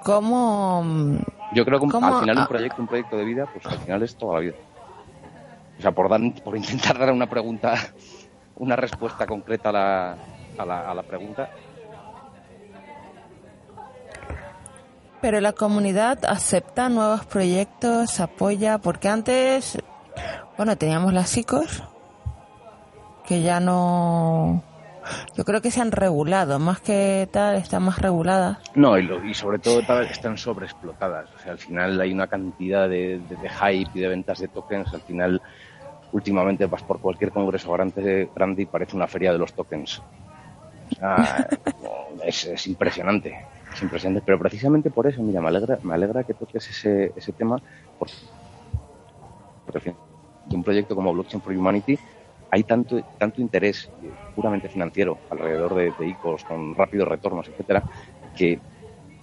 [0.03, 0.85] ¿Cómo?
[1.55, 4.16] Yo creo que al final un proyecto, un proyecto de vida, pues al final es
[4.16, 4.55] toda la vida.
[5.79, 7.74] O sea, por, dar, por intentar dar una pregunta,
[8.57, 10.16] una respuesta concreta a la,
[10.59, 11.48] a la, a la pregunta,
[15.24, 19.79] pero la comunidad acepta nuevos proyectos, apoya, porque antes,
[20.59, 21.83] bueno, teníamos las psicos,
[23.27, 24.63] que ya no
[25.37, 28.59] yo creo que se han regulado, más que tal, están más reguladas.
[28.75, 31.29] No, y, sobre todo están sobreexplotadas.
[31.35, 34.93] O sea, al final hay una cantidad de, hype y de ventas de tokens.
[34.95, 35.43] Al final,
[36.13, 40.01] últimamente vas por cualquier congreso grande, grande y parece una feria de los tokens.
[42.25, 43.47] es, impresionante.
[43.73, 44.23] Es impresionante.
[44.25, 47.61] Pero precisamente por eso, mira, me alegra, me alegra que toques ese, ese tema.
[47.99, 48.15] Porque,
[49.67, 49.95] porque
[50.51, 51.99] un proyecto como Blockchain for Humanity
[52.55, 53.90] hay tanto, tanto interés
[54.37, 57.83] puramente financiero alrededor de, de ICOs con rápidos retornos, etcétera,
[58.37, 58.61] que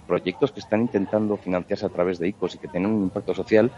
[0.06, 3.72] proyectos que están intentando financiarse a través de ICOs y que tienen un impacto social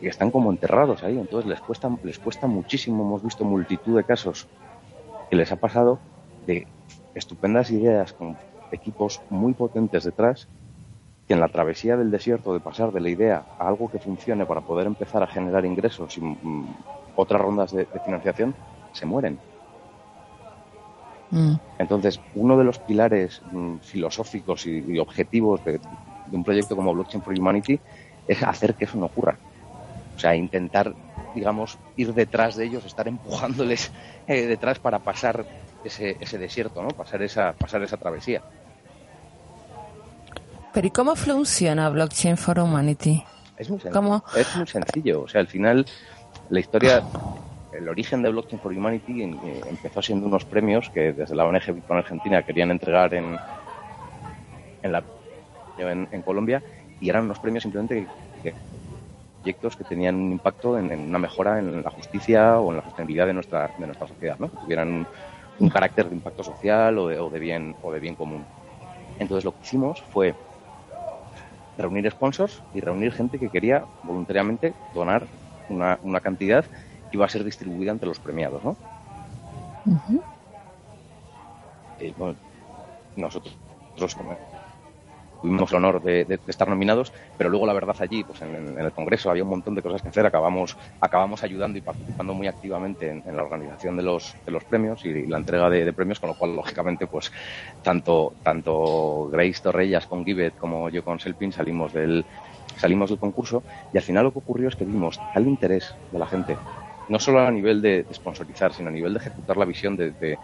[0.00, 4.04] y están como enterrados ahí, entonces les cuesta, les cuesta muchísimo, hemos visto multitud de
[4.04, 4.46] casos
[5.28, 5.98] que les ha pasado
[6.46, 6.68] de
[7.16, 8.36] estupendas ideas con
[8.70, 10.46] equipos muy potentes detrás
[11.26, 14.46] que en la travesía del desierto de pasar de la idea a algo que funcione
[14.46, 16.66] para poder empezar a generar ingresos y mm,
[17.16, 18.54] otras rondas de, financiación
[18.92, 19.38] se mueren.
[21.30, 21.54] Mm.
[21.78, 25.80] Entonces, uno de los pilares mm, filosóficos y, objetivos de,
[26.30, 27.80] un proyecto como Blockchain for Humanity
[28.28, 29.36] es hacer que eso no ocurra.
[30.14, 30.94] O sea, intentar,
[31.34, 33.90] digamos, ir detrás de ellos, estar empujándoles
[34.26, 35.44] eh, detrás para pasar
[35.84, 36.88] ese, ese desierto, ¿no?
[36.88, 38.42] Pasar esa, pasar esa travesía.
[40.72, 43.24] Pero ¿y cómo funciona Blockchain for Humanity?
[43.58, 45.22] Es muy, sencillo, es muy sencillo.
[45.22, 45.86] O sea, al final,
[46.48, 47.02] la historia,
[47.72, 51.72] el origen de Blockchain for Humanity eh, empezó siendo unos premios que desde la ONG
[51.74, 53.36] Bitcoin Argentina querían entregar en,
[54.82, 55.02] en, la,
[55.78, 56.62] en, Colombia
[57.00, 58.06] y eran unos premios simplemente
[58.42, 58.54] que,
[59.40, 63.26] proyectos que tenían un impacto en, una mejora en la justicia o en la sostenibilidad
[63.26, 64.50] de nuestra, de nuestra sociedad, ¿no?
[64.50, 65.06] que tuvieran
[65.58, 68.44] un, carácter de impacto social o de, o de, bien, o de bien común.
[69.18, 70.34] Entonces lo que hicimos fue
[71.78, 75.26] reunir sponsors y reunir gente que quería voluntariamente donar
[75.68, 76.64] una, una cantidad
[77.12, 78.76] que iba a ser distribuida entre los premiados, ¿no?
[82.00, 82.14] Eh,
[83.16, 83.54] nosotros,
[85.42, 89.30] tuvimos el honor de, estar nominados, pero luego la verdad allí, pues en, el Congreso
[89.30, 93.36] había un montón de cosas que hacer, acabamos, acabamos ayudando y participando muy activamente en,
[93.36, 96.56] la organización de los, de los premios y, la entrega de, premios, con lo cual
[96.56, 97.30] lógicamente pues
[97.82, 102.24] tanto, tanto Grace Torrellas con Gibbet como yo con Selpin salimos del,
[102.78, 103.62] salimos del concurso.
[103.92, 106.56] Y al final lo que ocurrió es que vimos tal interés de la gente,
[107.08, 110.38] no solo a nivel de, sponsorizar, sino a nivel de ejecutar la visión de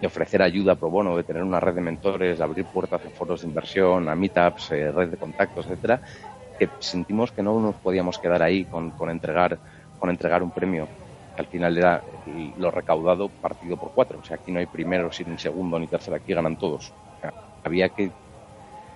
[0.00, 3.10] de ofrecer ayuda pro bono, de tener una red de mentores, de abrir puertas a
[3.10, 6.00] foros de inversión, a meetups, eh, red de contactos, etcétera,
[6.58, 9.58] que sentimos que no nos podíamos quedar ahí con, con entregar
[9.98, 10.88] con entregar un premio
[11.36, 12.02] que al final era
[12.56, 14.18] lo recaudado partido por cuatro.
[14.18, 16.90] O sea, aquí no hay primero, ni segundo, ni tercero, aquí ganan todos.
[17.62, 18.10] había que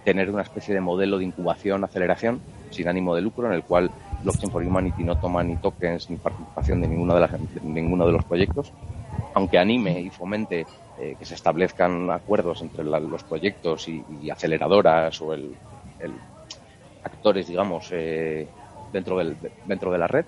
[0.02, 3.90] tener una especie de modelo de incubación, aceleración, sin ánimo de lucro, en el cual
[4.24, 8.12] Blockchain for Humanity no toma ni tokens ni participación de, de, las, de ninguno de
[8.12, 8.72] los proyectos,
[9.34, 10.66] aunque anime y fomente
[10.98, 15.54] eh, que se establezcan acuerdos entre los proyectos y, aceleradoras o el,
[17.04, 18.48] actores, digamos, eh,
[18.92, 20.24] dentro, del, dentro de la red,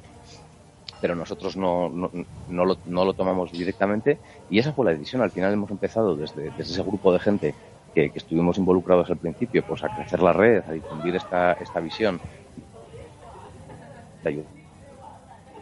[1.00, 2.10] pero nosotros no, no,
[2.48, 4.18] no, lo, no, lo, tomamos directamente
[4.50, 5.22] y esa fue la decisión.
[5.22, 7.54] Al final hemos empezado desde, desde ese grupo de gente
[7.94, 12.20] que, estuvimos involucrados al principio, pues a crecer la red, a difundir esta, esta visión,
[14.26, 14.56] de ayudar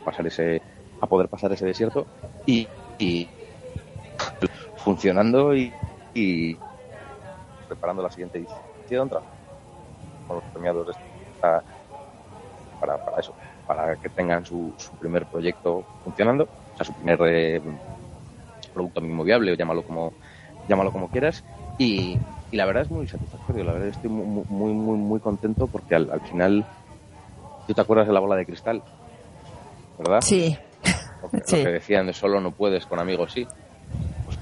[0.05, 0.63] pasar ese,
[1.01, 2.07] a poder pasar ese desierto
[2.47, 3.29] y, y
[4.77, 5.75] funcionando y,
[7.67, 9.09] preparando la siguiente edición
[10.27, 10.97] con los premiados
[11.41, 11.65] para,
[12.79, 13.35] para eso,
[13.67, 17.63] para que tengan su, primer proyecto funcionando, o sea, su primer eh,
[18.73, 20.15] producto mínimo viable, llámalo como,
[20.69, 21.45] llámalo como quieras,
[21.79, 25.97] y, la verdad es muy satisfactorio, la verdad estoy muy, muy, muy, muy contento porque
[25.97, 26.69] al, final,
[27.67, 28.83] ¿tú te acuerdas de la bola de cristal?
[29.99, 30.21] ¿Verdad?
[30.21, 30.57] Sí.
[31.23, 31.65] Lo que, sí.
[31.65, 33.47] decían de solo no puedes, con amigos sí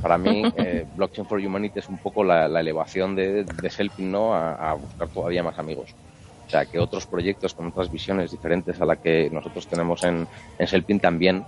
[0.03, 4.35] para mí, eh, Blockchain for Humanity es un poco la, elevación de, de ¿no?
[4.35, 5.95] A, buscar todavía más amigos.
[6.47, 10.27] O sea, que otros proyectos con otras visiones diferentes a la que nosotros tenemos en,
[10.59, 11.45] en Selpin también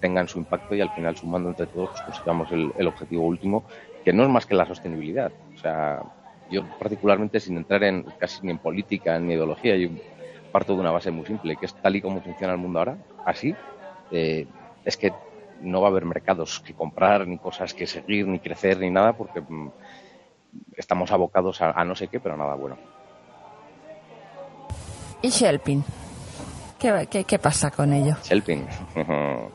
[0.00, 3.64] tengan su impacto y al final sumando entre todos pues, consigamos el, el, objetivo último,
[4.04, 5.32] que no es más que la sostenibilidad.
[5.54, 6.02] O sea,
[6.50, 9.88] yo particularmente sin entrar en casi ni en política ni ideología, yo
[10.52, 12.98] parto de una base muy simple, que es tal y como funciona el mundo ahora,
[13.24, 13.54] así,
[14.10, 14.46] eh,
[14.84, 15.12] es que
[15.62, 19.14] no va a haber mercados que comprar, ni cosas que seguir, ni crecer, ni nada,
[19.14, 19.70] porque mm,
[20.76, 22.76] estamos abocados a, no sé qué, pero nada bueno.
[25.22, 25.84] ¿Y Shelpin?
[26.78, 28.16] ¿Qué, qué, pasa con ello?
[28.24, 28.66] Shelpin.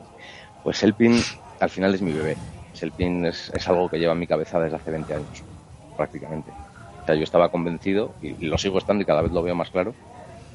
[0.64, 1.20] pues Shelpin
[1.60, 2.36] al final es mi bebé.
[2.74, 5.44] Shelpin es, es, algo que lleva en mi cabeza desde hace 20 años,
[5.94, 6.50] prácticamente.
[7.02, 9.70] O sea, yo estaba convencido, y lo sigo estando y cada vez lo veo más
[9.70, 9.94] claro,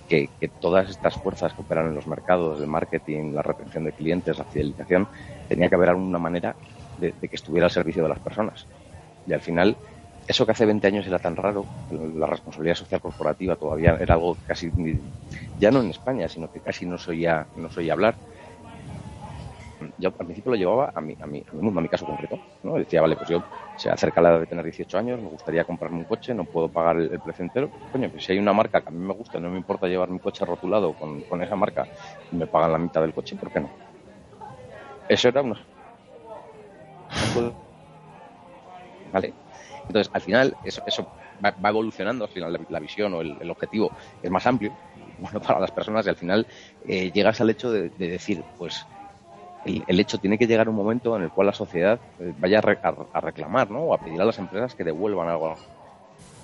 [0.07, 4.37] que, todas estas fuerzas que operan en los mercados, el marketing, la retención de clientes,
[4.37, 5.07] la fidelización,
[5.47, 6.55] tenía que haber alguna manera
[6.97, 8.67] de, que estuviera al servicio de las personas.
[9.25, 9.77] Y al final,
[10.27, 14.37] eso que hace 20 años era tan raro, la responsabilidad social corporativa todavía era algo
[14.45, 14.71] casi,
[15.57, 18.17] ya no en España, sino que casi no soy no soy hablar
[19.97, 22.05] yo al principio lo llevaba a mi, a mi, a mi mundo, a mi caso
[22.05, 22.39] concreto.
[22.63, 22.75] ¿no?
[22.75, 23.43] Decía, vale, pues yo
[23.77, 26.69] se acerca la edad de tener 18 años, me gustaría comprarme un coche, no puedo
[26.69, 27.69] pagar el, precio entero.
[27.91, 30.09] Coño, pues si hay una marca que a mí me gusta, no me importa llevar
[30.09, 31.87] mi coche rotulado con, con esa marca
[32.31, 33.69] y me pagan la mitad del coche, ¿por qué no?
[35.07, 35.57] Eso era uno.
[39.11, 39.33] Vale.
[39.87, 41.07] Entonces, al final, eso, eso
[41.43, 43.91] va, evolucionando, al final la, visión o el, objetivo
[44.21, 44.73] es más amplio,
[45.19, 46.47] bueno, para las personas y al final
[46.87, 48.85] eh, llegas al hecho de, decir, pues
[49.65, 53.21] el, hecho tiene que llegar un momento en el cual la sociedad eh, vaya a,
[53.21, 53.79] reclamar, ¿no?
[53.79, 55.55] O a pedir a las empresas que devuelvan algo.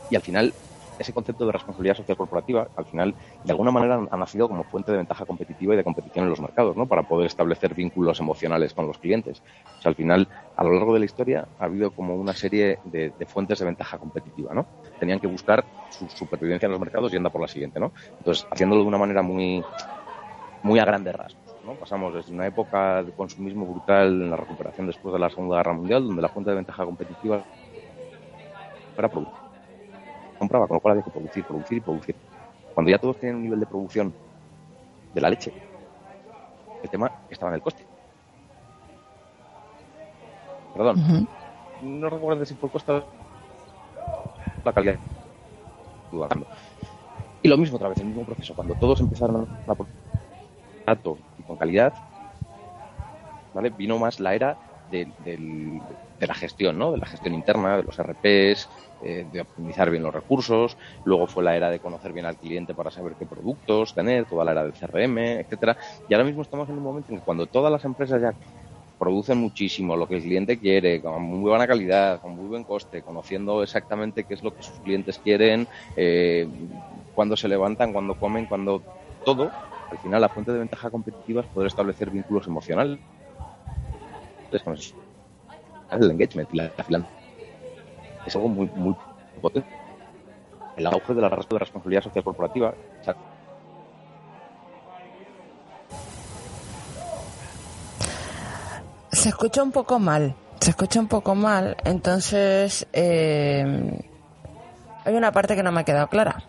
[0.10, 0.53] Y al final
[0.99, 4.91] ese concepto de responsabilidad social corporativa, al final, de alguna manera ha nacido como fuente
[4.91, 6.86] de ventaja competitiva y de competición en los mercados, ¿no?
[6.86, 9.41] Para poder establecer vínculos emocionales con los clientes.
[9.77, 10.27] O sea, al final,
[10.58, 13.97] a lo largo de la historia, ha habido como una serie de, fuentes de ventaja
[13.97, 14.65] competitiva, ¿no?
[14.99, 17.93] Tenían que buscar su supervivencia en los mercados y anda por la siguiente, ¿no?
[18.17, 19.63] Entonces, haciéndolo de una manera muy,
[20.63, 21.48] muy a grandes rasgos.
[21.69, 21.75] ¿No?
[21.75, 25.73] Pasamos desde una época de consumismo brutal en la recuperación después de la Segunda Guerra
[25.73, 27.43] Mundial, donde la fuente de ventaja competitiva
[28.97, 29.49] era producir
[30.39, 32.15] compraba, con lo cual había que producir, producir y producir.
[32.73, 34.13] Cuando ya todos tienen un nivel de producción
[35.13, 35.51] de la leche,
[36.82, 37.84] el tema estaba en el coste.
[40.73, 41.27] Perdón,
[41.84, 43.03] no recuerdo si por coste
[44.63, 44.97] la calidad.
[47.41, 48.55] Y lo mismo otra vez, el mismo proceso.
[48.55, 49.75] Cuando todos empezaron a
[51.38, 51.93] y con calidad,
[53.54, 53.69] ¿vale?
[53.69, 56.91] vino más la era de, de la gestión, ¿no?
[56.91, 61.43] de la gestión interna, de los RPs, eh, de optimizar bien los recursos, luego fue
[61.43, 64.63] la era de conocer bien al cliente para saber qué productos tener, toda la era
[64.63, 65.78] del CRM, etcétera.
[66.08, 68.36] Y ahora mismo estamos en un momento en que cuando todas las empresas ya
[68.97, 73.04] producen muchísimo lo que el cliente quiere, con muy buena calidad, con muy buen coste,
[73.04, 76.47] conociendo exactamente qué es lo que sus clientes quieren, eh,
[77.13, 78.86] cuando se levantan, cuando comen, cuando
[79.23, 79.56] todo,
[79.91, 82.99] al final la fuente de ventaja competitiva es poder establecer vínculos emocionales.
[84.52, 84.95] Entonces,
[85.91, 87.04] el engagement la, la
[88.25, 88.95] es algo muy, muy
[89.41, 89.67] potente.
[90.78, 92.73] El auge de la de responsabilidad social corporativa.
[99.12, 103.99] se escucha un poco mal, se escucha un poco mal, entonces eh,
[105.04, 106.48] hay una parte que no me ha quedado clara.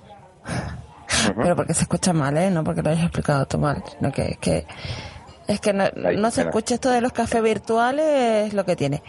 [1.35, 2.51] Pero porque se escucha mal, ¿eh?
[2.51, 4.67] No porque lo hayas explicado tú mal, sino que, que
[5.47, 9.03] es que no, no se escucha esto de los cafés virtuales, es lo que tiene.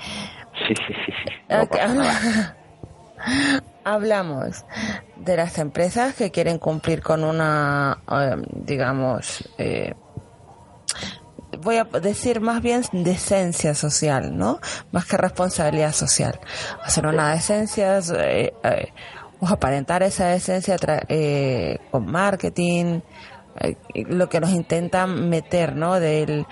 [0.67, 1.13] Sí, sí, sí.
[3.83, 4.65] Hablamos
[5.17, 9.93] de las empresas que quieren cumplir con una, eh, digamos, eh,
[11.59, 14.59] voy a decir más bien decencia social, ¿no?
[14.91, 16.39] Más que responsabilidad social.
[16.83, 18.53] Hacer una decencia, eh,
[19.41, 20.77] o aparentar esa decencia
[21.89, 23.01] con marketing,
[23.95, 25.99] lo que nos intentan meter, ¿no?
[25.99, 26.45] Del,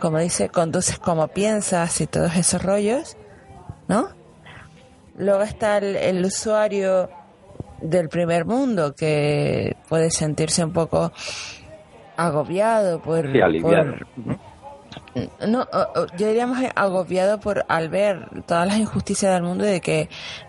[0.00, 3.16] como dice, conduces como piensas y todos esos rollos,
[3.88, 4.08] ¿no?
[5.16, 7.10] Luego está el, usuario
[7.82, 11.12] del primer mundo que puede sentirse un poco
[12.16, 13.26] agobiado por,
[15.46, 15.66] no
[16.16, 20.08] yo diría más agobiado por al ver todas las injusticias del mundo de que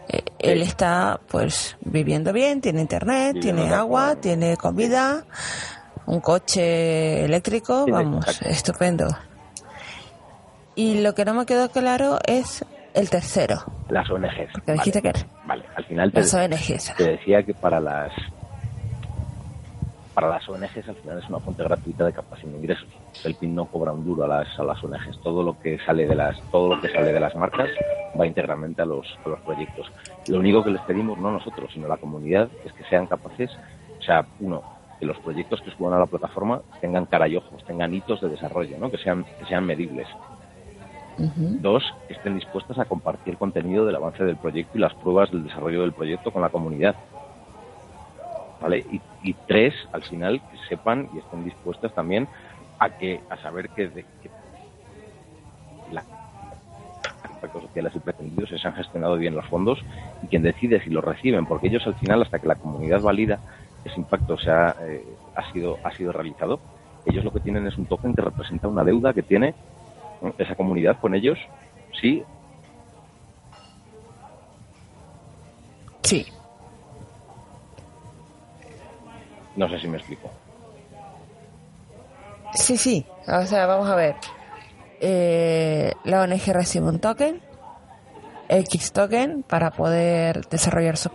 [0.10, 5.25] eh, él está pues viviendo bien tiene internet tiene agua tiene comida
[6.06, 9.08] un coche eléctrico vamos estupendo
[10.75, 13.63] y lo que no me quedó claro es el tercero.
[13.89, 14.51] Las ONGs.
[14.54, 15.13] Porque dijiste que
[15.45, 16.95] Vale, al final te, las ONGs.
[16.95, 18.12] te decía que para las
[20.13, 22.88] para las ONGs al final es una fuente gratuita de captación de ingresos.
[23.24, 25.20] El PIN no cobra un duro a las, a las ONGs.
[25.22, 27.70] Todo lo que sale de las todo lo que sale de las marcas
[28.20, 29.92] va íntegramente a los, a los proyectos.
[30.28, 33.52] Lo único que les pedimos, no nosotros, sino la comunidad, es que sean capaces,
[34.00, 34.64] o sea, uno,
[35.02, 38.30] que los proyectos que suban a la plataforma tengan cara y ojos, tengan hitos de
[38.30, 38.92] desarrollo, ¿no?
[38.92, 40.08] que, sean, que sean medibles.
[41.17, 45.82] Dos, estén dispuestas a compartir contenido del avance del proyecto y las pruebas del desarrollo
[45.82, 46.96] del proyecto con la comunidad.
[48.62, 48.86] ¿Vale?
[49.24, 52.28] Y, tres, al final, que sepan y estén dispuestas también
[52.82, 54.29] a que a saber que, de, que
[55.92, 56.04] la,
[57.13, 59.79] los aspectos sociales y pretendidos se han gestionado bien los fondos
[60.23, 63.40] y quien decide si los reciben, porque ellos al final, hasta que la comunidad valida
[63.86, 65.06] ese impacto se ha, eh,
[65.36, 66.60] ha, sido, ha sido realizado,
[67.06, 69.54] ellos lo que tienen es un token que representa una deuda que tiene
[70.40, 71.38] esa comunidad con ellos,
[72.00, 72.23] sí.
[76.02, 76.25] Sí.
[79.56, 80.32] No sé si me explico.
[82.54, 83.06] Sí, sí.
[83.27, 84.15] O sea, vamos a ver.
[84.99, 87.41] Eh, la ONG recibe un token
[88.52, 91.12] X token para poder desarrollar sus,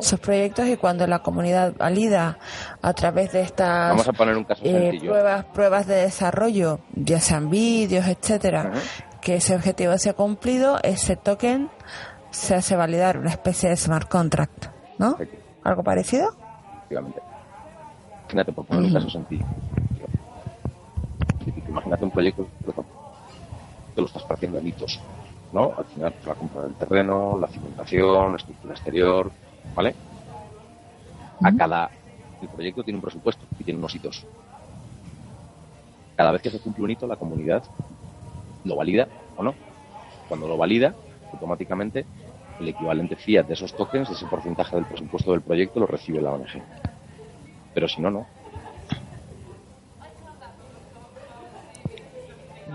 [0.00, 2.38] sus proyectos y cuando la comunidad valida
[2.80, 7.18] a través de estas Vamos a poner un caso eh, pruebas pruebas de desarrollo, ya
[7.18, 8.72] sean vídeos, etcétera,
[9.20, 11.68] que ese objetivo se ha cumplido, ese token
[12.30, 14.66] se hace validar una especie de smart contract,
[14.98, 15.16] ¿no?
[15.64, 16.36] ¿Algo parecido?
[16.76, 17.20] Efectivamente.
[18.22, 19.44] Imagínate, por poner un caso sencillo.
[21.72, 22.46] Imagínate un proyecto
[23.94, 25.00] que lo estás partiendo en hitos
[25.52, 25.74] ¿no?
[25.76, 29.30] Al final, la compra del terreno, la cimentación, la estructura exterior,
[29.74, 29.94] ¿vale?
[31.42, 31.90] A cada.
[32.40, 34.26] El proyecto tiene un presupuesto y tiene unos hitos.
[36.16, 37.62] Cada vez que se cumple un hito, la comunidad
[38.64, 39.54] lo valida o no.
[40.28, 40.94] Cuando lo valida,
[41.32, 42.06] automáticamente
[42.58, 46.32] el equivalente fiat de esos tokens, ese porcentaje del presupuesto del proyecto, lo recibe la
[46.32, 46.62] ONG.
[47.74, 48.26] Pero si no, no.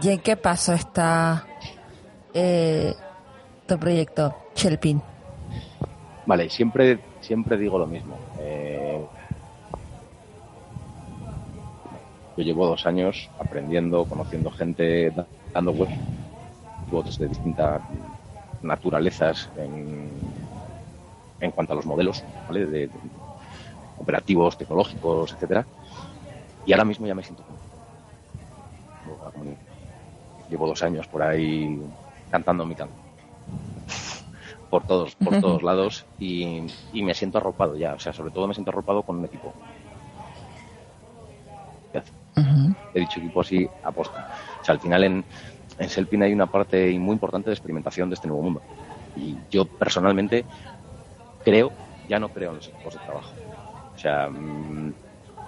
[0.02, 1.48] ¿Y en qué paso está
[2.34, 2.94] eh,
[3.66, 5.02] tu proyecto, Chelpin?
[6.26, 8.18] Vale, siempre, siempre digo lo mismo.
[8.40, 9.02] Eh,
[12.36, 15.12] yo llevo dos años aprendiendo, conociendo gente,
[15.54, 17.82] dando webs de distintas
[18.62, 22.66] naturalezas en, cuanto a los modelos, ¿vale?
[22.68, 22.90] De
[23.98, 25.66] operativos, tecnológicos, etcétera.
[26.66, 27.44] Y ahora mismo ya me siento
[30.50, 31.80] llevo dos años por ahí
[32.30, 32.96] cantando mi canto
[34.70, 38.48] por todos por todos lados y, y, me siento arropado ya o sea sobre todo
[38.48, 39.54] me siento arropado con un equipo.
[42.38, 42.76] Uh-huh.
[42.94, 44.30] he dicho equipo así aposta.
[44.62, 45.26] O sea al final en,
[45.80, 48.62] en Selpin hay una parte muy importante de experimentación de este nuevo mundo.
[49.16, 50.46] Y yo personalmente
[51.44, 51.72] creo
[52.08, 53.32] ya no creo en los equipos de trabajo.
[53.96, 54.94] O sea mmm,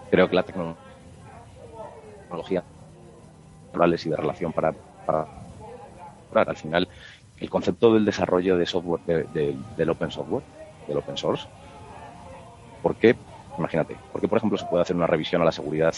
[0.10, 2.64] creo que la tecnología
[3.72, 4.74] y de relación para
[6.30, 6.88] para, al final
[7.38, 10.44] el concepto del desarrollo de software de, de, del open software,
[10.88, 11.48] del open source.
[12.82, 13.16] ¿Por qué?
[13.58, 15.94] Imagínate, ¿por qué por ejemplo se puede hacer una revisión a la seguridad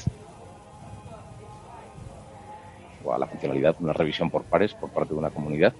[3.04, 5.74] o a la funcionalidad, una revisión por pares por parte de una comunidad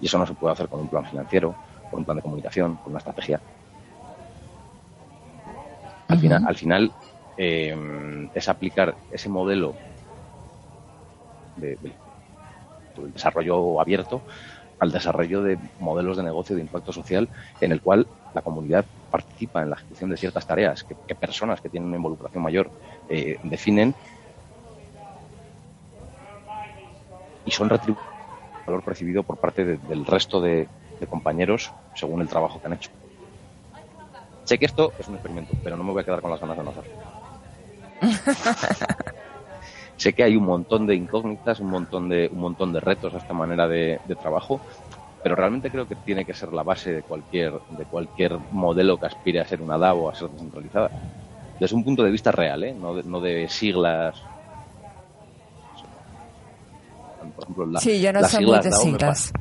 [0.00, 1.54] y eso no se puede hacer con un plan financiero,
[1.90, 3.40] con un plan de comunicación, con una estrategia?
[6.08, 6.92] Al final, al final
[7.36, 9.74] eh, es aplicar ese modelo
[11.56, 11.92] de, de
[12.96, 14.22] el desarrollo abierto
[14.78, 17.28] al desarrollo de modelos de negocio de impacto social
[17.60, 21.60] en el cual la comunidad participa en la ejecución de ciertas tareas que, que personas
[21.60, 22.70] que tienen una involucración mayor
[23.08, 23.94] eh, definen
[27.46, 28.14] y son retribuidos
[28.66, 30.68] valor percibido por parte de, del resto de,
[30.98, 32.90] de compañeros según el trabajo que han hecho.
[34.44, 36.56] Sé que esto es un experimento, pero no me voy a quedar con las ganas
[36.56, 36.92] de no hacerlo.
[39.96, 43.18] sé que hay un montón de incógnitas, un montón de, un montón de retos a
[43.18, 44.60] esta manera de, de, trabajo,
[45.22, 49.06] pero realmente creo que tiene que ser la base de cualquier, de cualquier modelo que
[49.06, 50.90] aspire a ser una DAO o a ser descentralizada.
[51.58, 52.74] Desde un punto de vista real, ¿eh?
[52.74, 54.20] no, de, no de siglas.
[57.34, 59.32] Por ejemplo, la, sí, yo no las siglas, DAO siglas.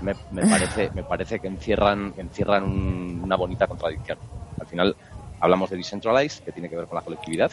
[0.00, 4.18] Me, me, me, parece, me parece que encierran, encierran un, una bonita contradicción.
[4.60, 4.96] Al final
[5.40, 7.50] hablamos de decentralized, que tiene que ver con la colectividad.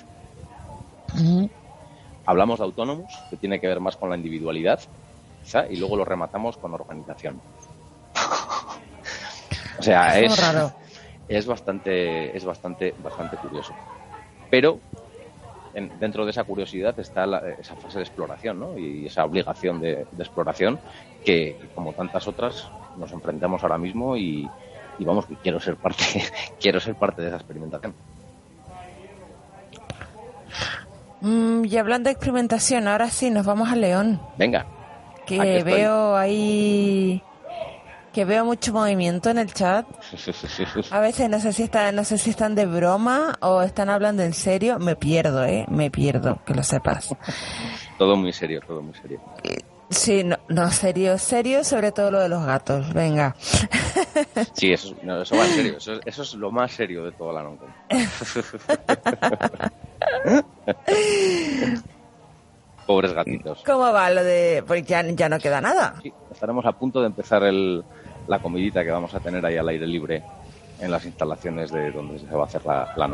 [1.16, 1.50] Uh -huh
[2.26, 4.80] hablamos de autónomos, que tiene que ver más con la individualidad,
[5.44, 7.42] quizá, y luego lo rematamos con organización.
[9.80, 10.72] o sea, es, raro.
[11.28, 13.74] es bastante, es bastante, bastante curioso.
[14.50, 14.80] Pero
[15.74, 18.78] en, dentro de esa curiosidad está la, esa fase de exploración, ¿no?
[18.78, 20.80] Y esa obligación de, de exploración
[21.26, 24.48] que, como tantas otras, nos enfrentamos ahora mismo y,
[25.00, 26.04] y vamos, que quiero ser parte,
[26.60, 27.94] quiero ser parte de esa experimentación.
[31.24, 34.22] Mm, y hablando de experimentación, ahora sí, nos vamos a León.
[34.38, 34.66] Venga.
[35.26, 37.24] Que veo ahí
[38.12, 39.88] que veo mucho movimiento en el chat.
[40.92, 44.22] A veces no sé si están, no sé si están de broma o están hablando
[44.22, 44.78] en serio.
[44.80, 47.16] Me pierdo, eh, me pierdo, que lo sepas.
[47.98, 49.20] todo muy serio, todo muy serio.
[49.90, 52.94] Sí, no, no serio, serio, sobre todo lo de los gatos.
[52.94, 53.36] Venga.
[54.54, 55.78] Sí, eso, no, eso va en serio.
[55.78, 57.70] Eso, eso, es lo más serio de toda la noncom.
[62.88, 63.64] Pobres gatitos.
[63.66, 64.64] ¿Cómo va lo de...?
[64.68, 65.96] Pues ya, ya no queda nada.
[66.04, 67.84] Sí, estaremos a punto de empezar el,
[68.28, 70.22] la comidita que vamos a tener ahí al aire libre
[70.80, 73.08] en las instalaciones de donde se va a hacer la, la.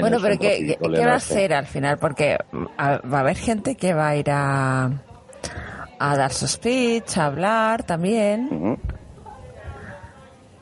[0.00, 1.98] Bueno, pero ¿qué, ¿qué, ¿qué va a ser al final?
[1.98, 4.90] Porque va a haber gente que va a ir a,
[5.98, 8.48] a dar su speech, a hablar también.
[8.50, 8.78] Uh -huh.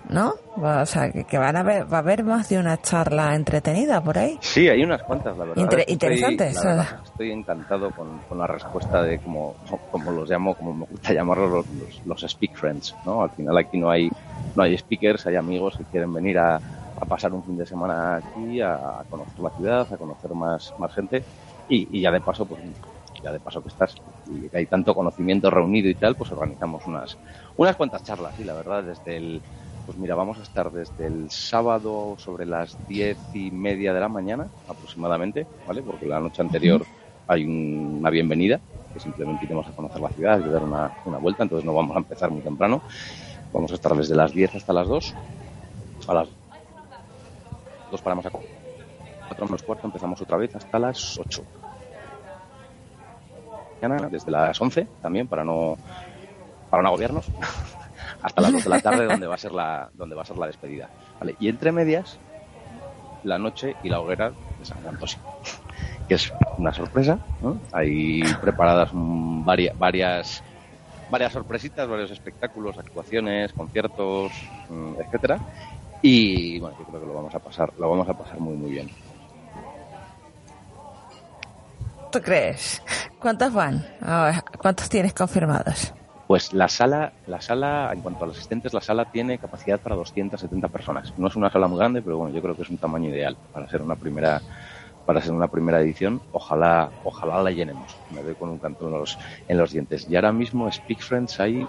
[0.08, 0.34] ¿No?
[0.56, 4.00] O sea, que, que, van a ver, va a haber más de una charla entretenida
[4.02, 4.38] por ahí.
[4.40, 5.62] Sí, hay unas cuantas, la verdad.
[5.62, 6.56] Inter interesantes.
[6.56, 9.56] Estoy, la verdad, estoy encantado con, con, la respuesta de, como,
[9.90, 11.66] como los llamo, como me gusta llamarlos, los,
[12.06, 13.22] los, los speak friends, ¿no?
[13.22, 14.10] Al final aquí no hay,
[14.56, 18.16] no hay speakers, hay amigos que quieren venir a, a pasar un fin de semana
[18.16, 21.22] aquí, a, a conocer la ciudad, a conocer más, más gente
[21.68, 22.60] y, y, ya de paso, pues
[23.22, 23.94] ya de paso que estás
[24.26, 27.16] y que hay tanto conocimiento reunido y tal, pues organizamos unas,
[27.56, 29.42] unas cuantas charlas, y la verdad, desde el,
[29.88, 34.10] pues mira, vamos a estar desde el sábado sobre las diez y media de la
[34.10, 35.80] mañana aproximadamente, ¿vale?
[35.80, 36.84] Porque la noche anterior
[37.26, 38.60] hay un, una bienvenida
[38.92, 41.96] que simplemente iremos a conocer la ciudad y dar una, una vuelta, entonces no vamos
[41.96, 42.82] a empezar muy temprano.
[43.50, 45.14] Vamos a estar desde las 10 hasta las 2.
[46.08, 46.28] A las
[47.90, 51.42] 2 paramos a 4 menos cuarto, empezamos otra vez hasta las 8.
[53.80, 55.78] Mañana, desde las 11 también, para no,
[56.68, 57.24] para no agobiarnos,
[58.22, 60.36] hasta las 2 de la tarde, donde va a ser la, donde va a ser
[60.36, 60.88] la despedida.
[61.38, 62.18] Y entre medias,
[63.24, 65.20] la noche y la hoguera de San Antosio,
[66.08, 67.18] que es una sorpresa.
[67.72, 70.42] Hay preparadas varias, varias,
[71.10, 74.32] varias sorpresitas, varios espectáculos, actuaciones, conciertos,
[74.68, 75.38] mm, etcétera.
[76.02, 78.70] Y bueno, yo creo que lo vamos a pasar, lo vamos a pasar muy muy
[78.70, 78.88] bien.
[82.10, 82.82] ¿Tú crees?
[83.20, 83.84] ¿Cuántos van?
[84.58, 85.92] ¿Cuántos tienes confirmados?
[86.28, 89.96] Pues la sala, la sala, en cuanto a los asistentes, la sala tiene capacidad para
[89.96, 91.14] 270 personas.
[91.16, 93.38] No es una sala muy grande, pero bueno, yo creo que es un tamaño ideal
[93.50, 94.44] para ser una primera,
[95.06, 96.22] para ser una primera edición.
[96.30, 98.02] Ojalá, ojalá la llenemos.
[98.10, 99.16] Me doy con un canto en los,
[99.46, 100.06] en los dientes.
[100.06, 101.66] Y ahora mismo Speak Friends hay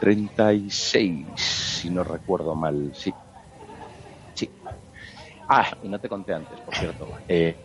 [0.00, 1.40] 36,
[1.80, 2.92] si no recuerdo mal.
[2.94, 3.16] Sí.
[4.34, 4.50] Sí.
[5.48, 7.12] Ah, y no te conté antes, por cierto.
[7.28, 7.58] Eh,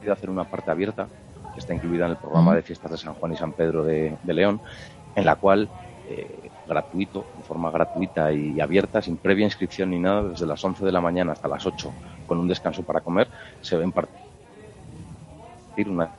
[0.00, 1.10] he hacer una parte abierta
[1.56, 4.60] está incluida en el programa de fiestas de San Juan y San Pedro de, León,
[5.14, 5.68] en la cual,
[6.08, 10.84] eh, gratuito, de forma gratuita y abierta, sin previa inscripción ni nada, desde las 11
[10.84, 11.92] de la mañana hasta las 8,
[12.26, 13.28] con un descanso para comer,
[13.60, 14.28] se va a impartir
[15.88, 16.10] una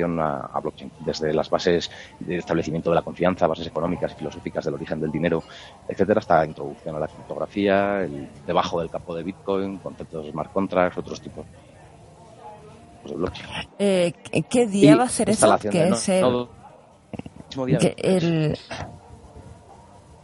[0.00, 4.64] a, a, blockchain, desde las bases de establecimiento de la confianza, bases económicas y filosóficas
[4.64, 5.42] del origen del dinero,
[5.88, 10.52] etcétera, hasta introducción a la criptografía, el debajo del capo de Bitcoin, conceptos de smart
[10.52, 11.46] contracts, otros tipos
[13.78, 14.12] eh,
[14.48, 15.56] ¿Qué día va a ser eso?
[15.58, 16.48] Que es el,
[17.96, 18.58] el,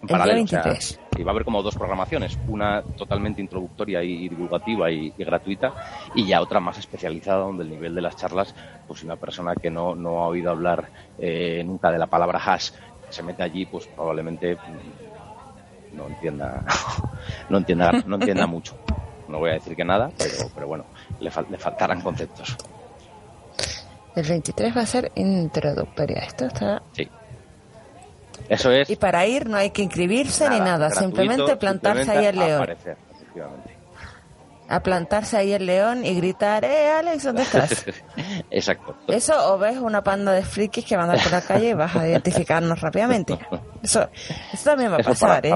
[0.06, 1.00] paralelo, 23.
[1.18, 5.72] y va a haber como dos programaciones, una totalmente introductoria y divulgativa y, gratuita,
[6.14, 8.54] y ya otra más especializada, donde el nivel de las charlas,
[8.86, 12.70] pues una persona que no, no ha oído hablar eh, nunca de la palabra hash
[13.14, 14.56] se mete allí, pues probablemente
[15.92, 16.64] no entienda,
[17.48, 18.76] no entienda, no entienda mucho.
[19.28, 20.84] No voy a decir que nada, pero, pero bueno,
[21.20, 22.57] le, le faltarán conceptos.
[24.14, 26.20] El 23 va a ser introductoria.
[26.20, 26.82] Esto está.
[26.92, 27.09] Sí.
[28.48, 28.90] Eso es.
[28.90, 32.68] Y para ir no hay que inscribirse ni nada, simplemente plantarse ahí el león.
[34.68, 37.84] a plantarse ahí el león y gritar, ¡eh, Alex, ¿dónde estás?
[38.50, 38.96] Exacto.
[39.09, 41.94] Eso o ves una panda de frikis que van a por la calle y vas
[41.96, 43.38] a identificarnos rápidamente.
[43.82, 44.09] Eso,
[44.52, 45.55] eso también va a pasar, ¿eh?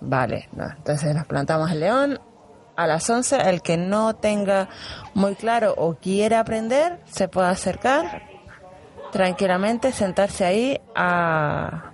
[0.00, 2.20] Vale, no, entonces nos plantamos el león,
[2.76, 4.68] a las 11, el que no tenga
[5.14, 8.22] muy claro o quiera aprender, se puede acercar
[9.10, 11.90] tranquilamente, sentarse ahí a,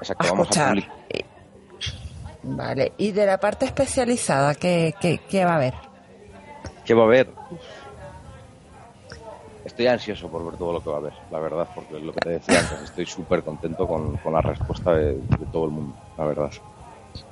[0.00, 0.78] escuchar.
[2.42, 5.74] vale, y de la parte especializada, ¿qué, qué, va a haber?
[6.84, 7.30] ¿Qué va a haber?
[9.64, 12.20] Estoy ansioso por ver todo lo que va a haber, la verdad, porque lo que
[12.20, 15.20] te decía antes, estoy súper contento con, con, la respuesta de
[15.52, 16.50] todo el mundo, la verdad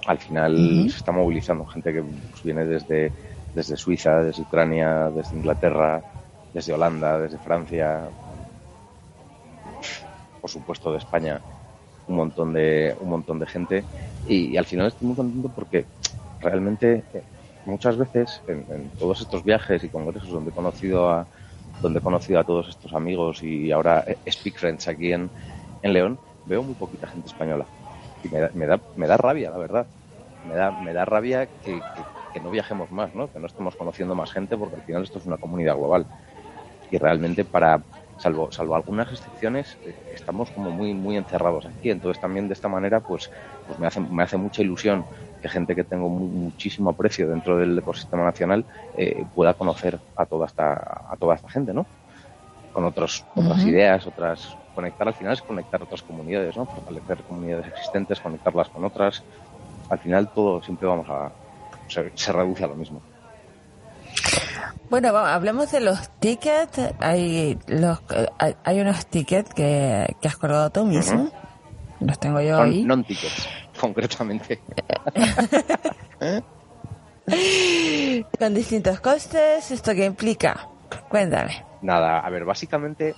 [0.07, 0.57] al final
[0.91, 3.13] se está movilizando gente que pues, viene desde,
[3.55, 6.03] desde Suiza, desde Ucrania, desde Inglaterra,
[6.53, 8.03] desde Holanda, desde Francia,
[10.41, 11.41] por supuesto de España,
[12.07, 13.85] un montón de, un montón de gente.
[14.29, 15.85] Y, al final estoy muy contento porque
[16.41, 17.23] realmente eh,
[17.67, 21.27] muchas veces en, todos estos viajes y congresos donde he conocido a
[21.83, 25.29] donde he conocido a todos estos amigos y ahora eh, Speak Friends aquí en,
[25.83, 27.67] en León, veo muy poquita gente española
[28.25, 29.87] y me da, me da, rabia, la verdad.
[30.43, 31.81] Me da, me da rabia que,
[32.41, 33.31] no viajemos más, ¿no?
[33.31, 36.07] que no estemos conociendo más gente, porque al final esto es una comunidad global.
[36.91, 37.85] Y realmente para,
[38.17, 41.91] salvo, salvo algunas excepciones, eh, estamos como muy, muy encerrados aquí.
[41.91, 43.31] Entonces también de esta manera, pues,
[43.67, 45.07] pues me hace, me hace mucha ilusión
[45.41, 50.47] que gente que tengo muchísimo aprecio dentro del ecosistema nacional eh, pueda conocer a toda
[50.47, 50.73] esta,
[51.11, 51.87] a toda esta gente, ¿no?
[52.73, 56.67] Con otros, otras ideas, otras, conectar al final es conectar otras comunidades, ¿no?
[56.67, 59.23] Fortalecer comunidades existentes, conectarlas con otras.
[59.89, 61.31] Al final todo siempre vamos a...
[61.89, 63.01] se, reduce a lo mismo.
[64.91, 66.81] Bueno, hablemos de los tickets.
[67.01, 68.01] Hay los
[68.39, 71.31] hay, unos tickets que, has colgado tú mismo.
[72.01, 72.85] Los tengo yo ahí.
[72.85, 73.49] Non-tickets,
[73.81, 74.61] concretamente.
[78.39, 79.71] Con distintos costes.
[79.71, 80.69] ¿Esto qué implica?
[81.09, 81.65] Cuéntame.
[81.83, 83.15] Nada, a ver, básicamente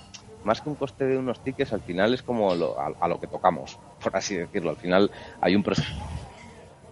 [0.47, 3.77] más que un coste de unos tickets, al final es como a, lo que tocamos,
[4.01, 4.69] por así decirlo.
[4.71, 6.17] Al final hay un presupuesto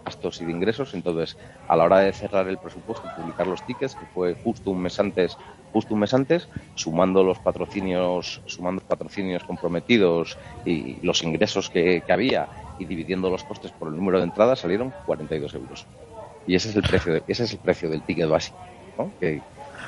[0.04, 1.36] gastos y de ingresos, entonces
[1.66, 4.80] a la hora de cerrar el presupuesto y publicar los tickets, que fue justo un
[4.82, 5.36] mes antes,
[5.72, 12.04] justo un mes antes, sumando los patrocinios, sumando los patrocinios comprometidos y los ingresos que,
[12.08, 12.48] había
[12.78, 15.86] y dividiendo los costes por el número de entradas, salieron 42 euros.
[16.46, 18.58] Y ese es el precio, ese es el precio del ticket básico,
[19.18, 19.40] que,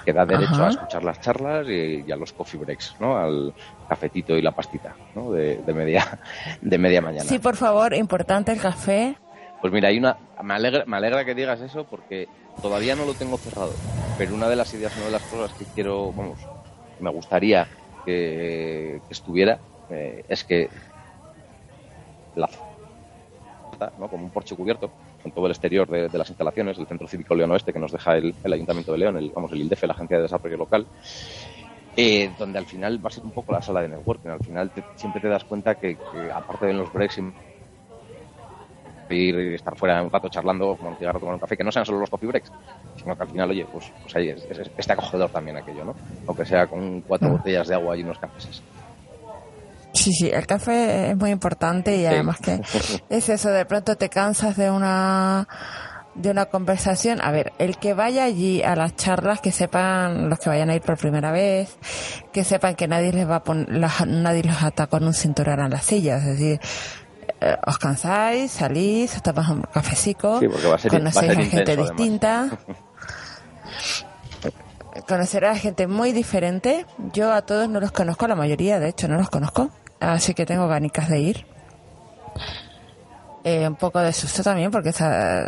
[0.09, 3.19] que da derecho a escuchar las charlas y, a los coffee breaks, ¿no?
[3.19, 3.53] Al
[3.91, 5.33] cafetito y la pastita, ¿no?
[5.33, 6.19] De, media,
[6.63, 7.25] de media mañana.
[7.25, 9.19] Sí, por favor, importante el café.
[9.61, 12.27] Pues mira, hay una, me alegra, me alegra que digas eso porque
[12.63, 13.75] todavía no lo tengo cerrado,
[14.17, 16.39] pero una de las ideas, una de las cosas que quiero, vamos,
[17.01, 17.69] me gustaría
[18.07, 19.59] que, estuviera
[19.91, 20.71] eh, es que
[22.35, 22.49] la
[23.99, 24.09] ¿no?
[24.09, 24.91] como un porche cubierto
[25.23, 28.17] con todo el exterior de, las instalaciones del Centro Cívico León Oeste que nos deja
[28.17, 30.87] el, Ayuntamiento de León, el, vamos, el ILDEF, la Agencia de Desarrollo Local,
[31.97, 34.31] eh, donde al final va a ser un poco la sala de networking.
[34.31, 35.97] Al final siempre te das cuenta que,
[36.33, 37.19] aparte de los breaks
[39.11, 41.73] ir y estar fuera un rato charlando, con un cigarro, tomar un café, que no
[41.73, 42.53] sean solo los coffee breaks,
[42.97, 44.47] sino que al final, oye, pues, pues ahí es,
[44.77, 45.95] este acogedor también aquello, ¿no?
[46.27, 48.63] Aunque sea con cuatro botellas de agua y unos cafés.
[50.09, 52.63] Sí, sí, el café es muy importante y además que
[53.11, 55.47] es eso, de pronto te cansas de una
[56.15, 57.21] de una conversación.
[57.21, 60.75] A ver, el que vaya allí a las charlas, que sepan los que vayan a
[60.75, 61.77] ir por primera vez,
[62.33, 65.69] que sepan que nadie les va a poner, nadie los ata con un cinturón a
[65.69, 66.61] las sillas, es decir,
[67.43, 70.41] eh, os cansáis, salís, os tomáis un cafecito,
[70.89, 72.49] conocéis a, gente distinta.
[75.07, 76.85] Conocerás a gente muy diferente.
[77.13, 79.71] Yo a todos no los conozco, la mayoría de hecho no los conozco,
[80.01, 81.47] así que tengo ganicas de ir.
[83.45, 84.93] Eh, un poco de susto también porque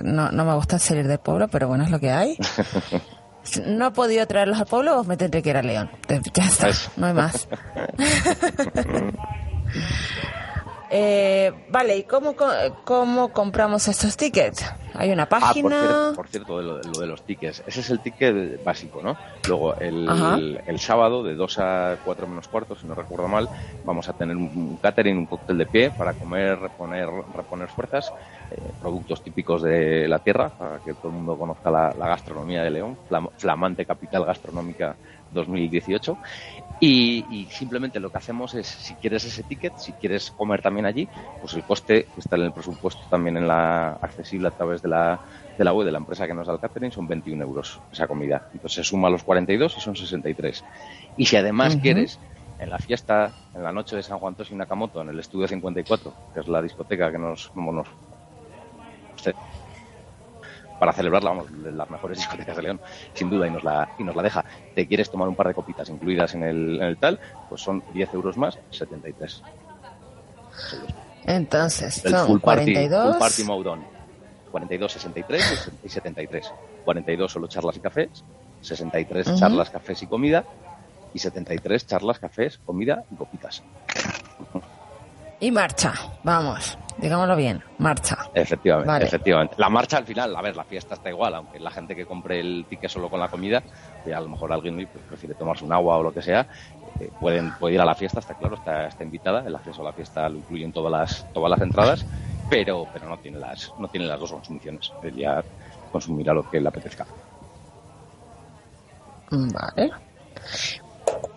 [0.03, 2.38] no, no me gusta salir del pueblo, pero bueno, es lo que hay.
[3.66, 5.90] no he podido traerlos al pueblo, me tendré que ir a León.
[6.34, 7.48] Ya está, no hay más.
[10.93, 12.34] Eh, vale, ¿y cómo,
[12.84, 14.66] cómo compramos estos tickets?
[14.95, 16.12] ¿Hay una ah, página?
[16.16, 17.62] por, cierto, lo, de los tickets.
[17.64, 19.16] Ese es el ticket básico, ¿no?
[19.47, 23.49] Luego, el, el, sábado, de 2 a 4 menos cuarto, si no recuerdo mal,
[23.84, 28.12] vamos a tener un catering, un cóctel de pie para comer, reponer, reponer fuerzas,
[28.51, 32.64] eh, productos típicos de la tierra, para que todo el mundo conozca la, la gastronomía
[32.64, 32.99] de León,
[33.38, 34.97] flamante capital gastronómica
[35.32, 36.18] 2018
[36.83, 41.09] y, simplemente lo que hacemos es, si quieres ese ticket, si quieres comer también allí,
[41.41, 45.20] pues el coste está en el presupuesto también en la accesible a través de la,
[45.59, 48.07] de la web de la empresa que nos da el catering, son 21 euros esa
[48.07, 48.49] comida.
[48.55, 50.64] Entonces se suma los 42 y son 63.
[51.18, 52.18] Y si además quieres,
[52.59, 56.14] en la fiesta, en la noche de San Juan Tosí Nakamoto, en el Estudio 54,
[56.33, 57.89] que es la discoteca que nos, como nos
[60.81, 62.81] para celebrarla, vamos, de las mejores discotecas de León,
[63.12, 64.45] sin duda, y nos la, y nos la deja.
[64.74, 67.85] Te quieres tomar un par de copitas incluidas en el, en el tal, pues son
[67.93, 69.43] 10 euros más, 73.
[71.26, 73.12] Entonces, el son full party, 42.
[73.12, 73.78] Full party mode
[74.51, 76.53] 42, 63 y 73.
[76.85, 78.24] 42 solo charlas y cafés,
[78.62, 80.45] 63 charlas, cafés y comida,
[81.12, 83.62] y 73 charlas, cafés, comida y copitas.
[85.43, 88.18] Y marcha, vamos, digámoslo bien, marcha.
[88.34, 89.55] Efectivamente, efectivamente.
[89.57, 92.41] La marcha al final, a ver, la fiesta está igual, aunque la gente que compre
[92.41, 93.62] el ticket solo con la comida,
[94.05, 96.47] y a lo mejor alguien prefiere tomarse un agua o lo que sea,
[97.01, 99.84] eh, pueden, puede ir a la fiesta, está claro, está, está invitada, el acceso a
[99.86, 102.05] la fiesta lo incluyen todas las, todas las entradas,
[102.51, 105.43] pero, pero no tiene las, no tiene las dos consumiciones, ya
[105.91, 107.07] consumirá lo que le apetezca.
[109.30, 109.91] Vale.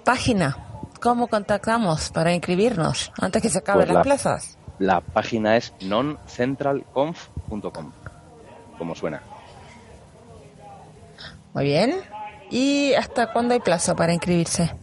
[0.03, 0.72] Página
[1.03, 4.57] ¿Cómo contactamos para inscribirnos antes que se acaben pues las plazas?
[4.79, 7.91] La página es noncentralconf.com,
[8.77, 9.21] como suena.
[11.53, 11.95] Muy bien.
[12.49, 14.73] ¿Y hasta cuándo hay plazo para inscribirse?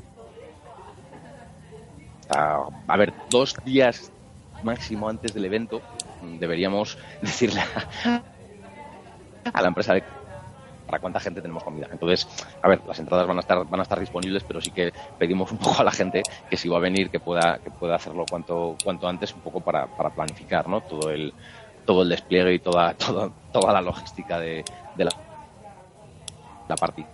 [2.28, 4.12] a ver, dos días
[4.62, 5.80] máximo antes del evento
[6.38, 7.62] deberíamos decirle
[9.52, 10.04] a la empresa de
[10.90, 11.86] para cuánta gente tenemos comida.
[11.92, 12.26] Entonces,
[12.60, 15.52] a ver, las entradas van a estar van a estar disponibles, pero sí que pedimos
[15.52, 18.24] un poco a la gente que si va a venir que pueda que pueda hacerlo
[18.28, 20.80] cuanto cuanto antes un poco para, para planificar, ¿no?
[20.80, 21.32] Todo el
[21.86, 24.64] todo el despliegue y toda toda, toda la logística de,
[24.96, 25.10] la
[26.68, 27.06] la partida.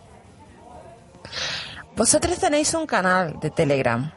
[1.94, 4.10] Vosotros tenéis un canal de Telegram.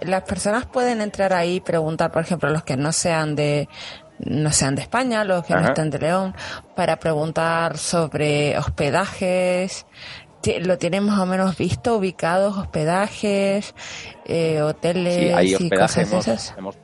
[0.00, 3.68] Las personas pueden entrar ahí y preguntar, por ejemplo, los que no sean de,
[4.24, 6.34] no sean de España, los que no estén de León,
[6.74, 9.86] para preguntar sobre hospedajes.
[10.62, 13.74] ¿Lo tienen más o menos visto, ubicados, hospedajes,
[14.24, 16.54] eh, hoteles y cosas hemos, esas?
[16.56, 16.78] Hemos,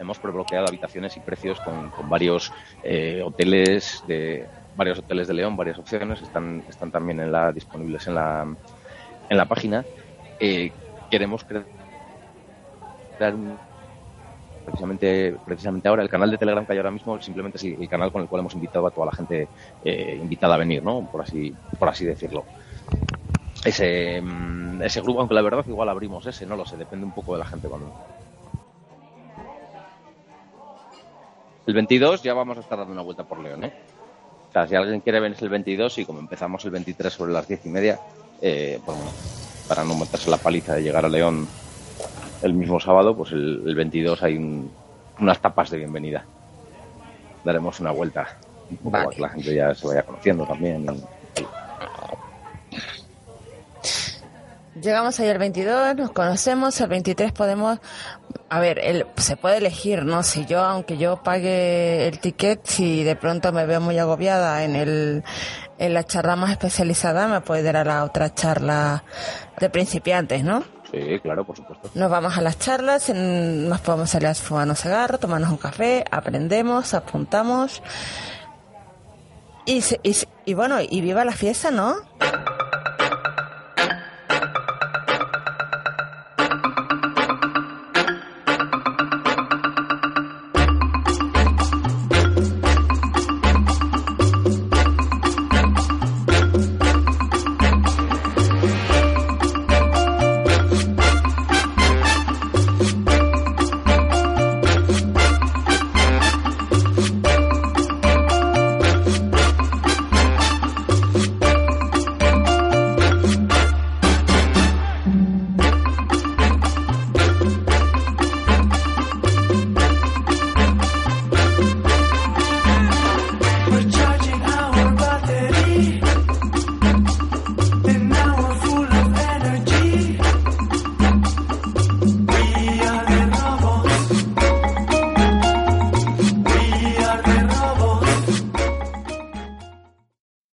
[0.00, 5.78] hemos prebloqueado habitaciones y precios con, varios eh, hoteles de varios hoteles de León, varias
[5.78, 8.46] opciones están están también en la disponibles en la
[9.30, 9.84] en la página.
[10.40, 10.72] Eh,
[11.10, 11.64] queremos crear
[13.34, 13.56] un
[14.66, 18.12] precisamente, precisamente ahora, el canal de Telegram que hay ahora mismo, simplemente es el canal
[18.12, 19.48] con el cual hemos invitado a toda la gente
[19.84, 21.08] eh, invitada a venir, ¿no?
[21.10, 22.44] Por así, por así decirlo.
[23.64, 27.12] Ese, mm, ese grupo, aunque la verdad igual abrimos ese, no lo sé, depende un
[27.12, 27.94] poco de la gente cuando.
[31.66, 33.72] El 22 ya vamos a estar dando una vuelta por León, ¿eh?
[34.56, 34.66] está.
[34.66, 37.68] Si alguien quiere venir el 22 y como empezamos el 23 sobre las 10 y
[37.68, 38.00] media,
[38.40, 38.98] eh, pues
[39.68, 41.46] para no meterse la paliza de llegar a León
[42.42, 44.68] el mismo sábado, pues el, 22 hay
[45.18, 46.24] unas tapas de bienvenida.
[47.44, 48.26] Daremos una vuelta,
[48.90, 50.86] para que la gente ya se vaya conociendo también.
[54.80, 57.78] Llegamos ahí el 22, nos conocemos, el 23 podemos,
[58.50, 60.22] a ver, el, se puede elegir, ¿no?
[60.22, 64.76] Si yo, aunque yo pague el ticket, si de pronto me veo muy agobiada en
[64.76, 65.24] el,
[65.78, 69.02] en la charla más especializada, me puedo ir a la otra charla
[69.58, 70.62] de principiantes, ¿no?
[71.22, 71.90] Claro, por supuesto.
[71.94, 76.04] Nos vamos a las charlas, nos podemos salir a fumar un cigarro, tomarnos un café,
[76.10, 77.82] aprendemos, apuntamos.
[79.64, 81.96] Y, y, y bueno, y viva la fiesta, ¿no?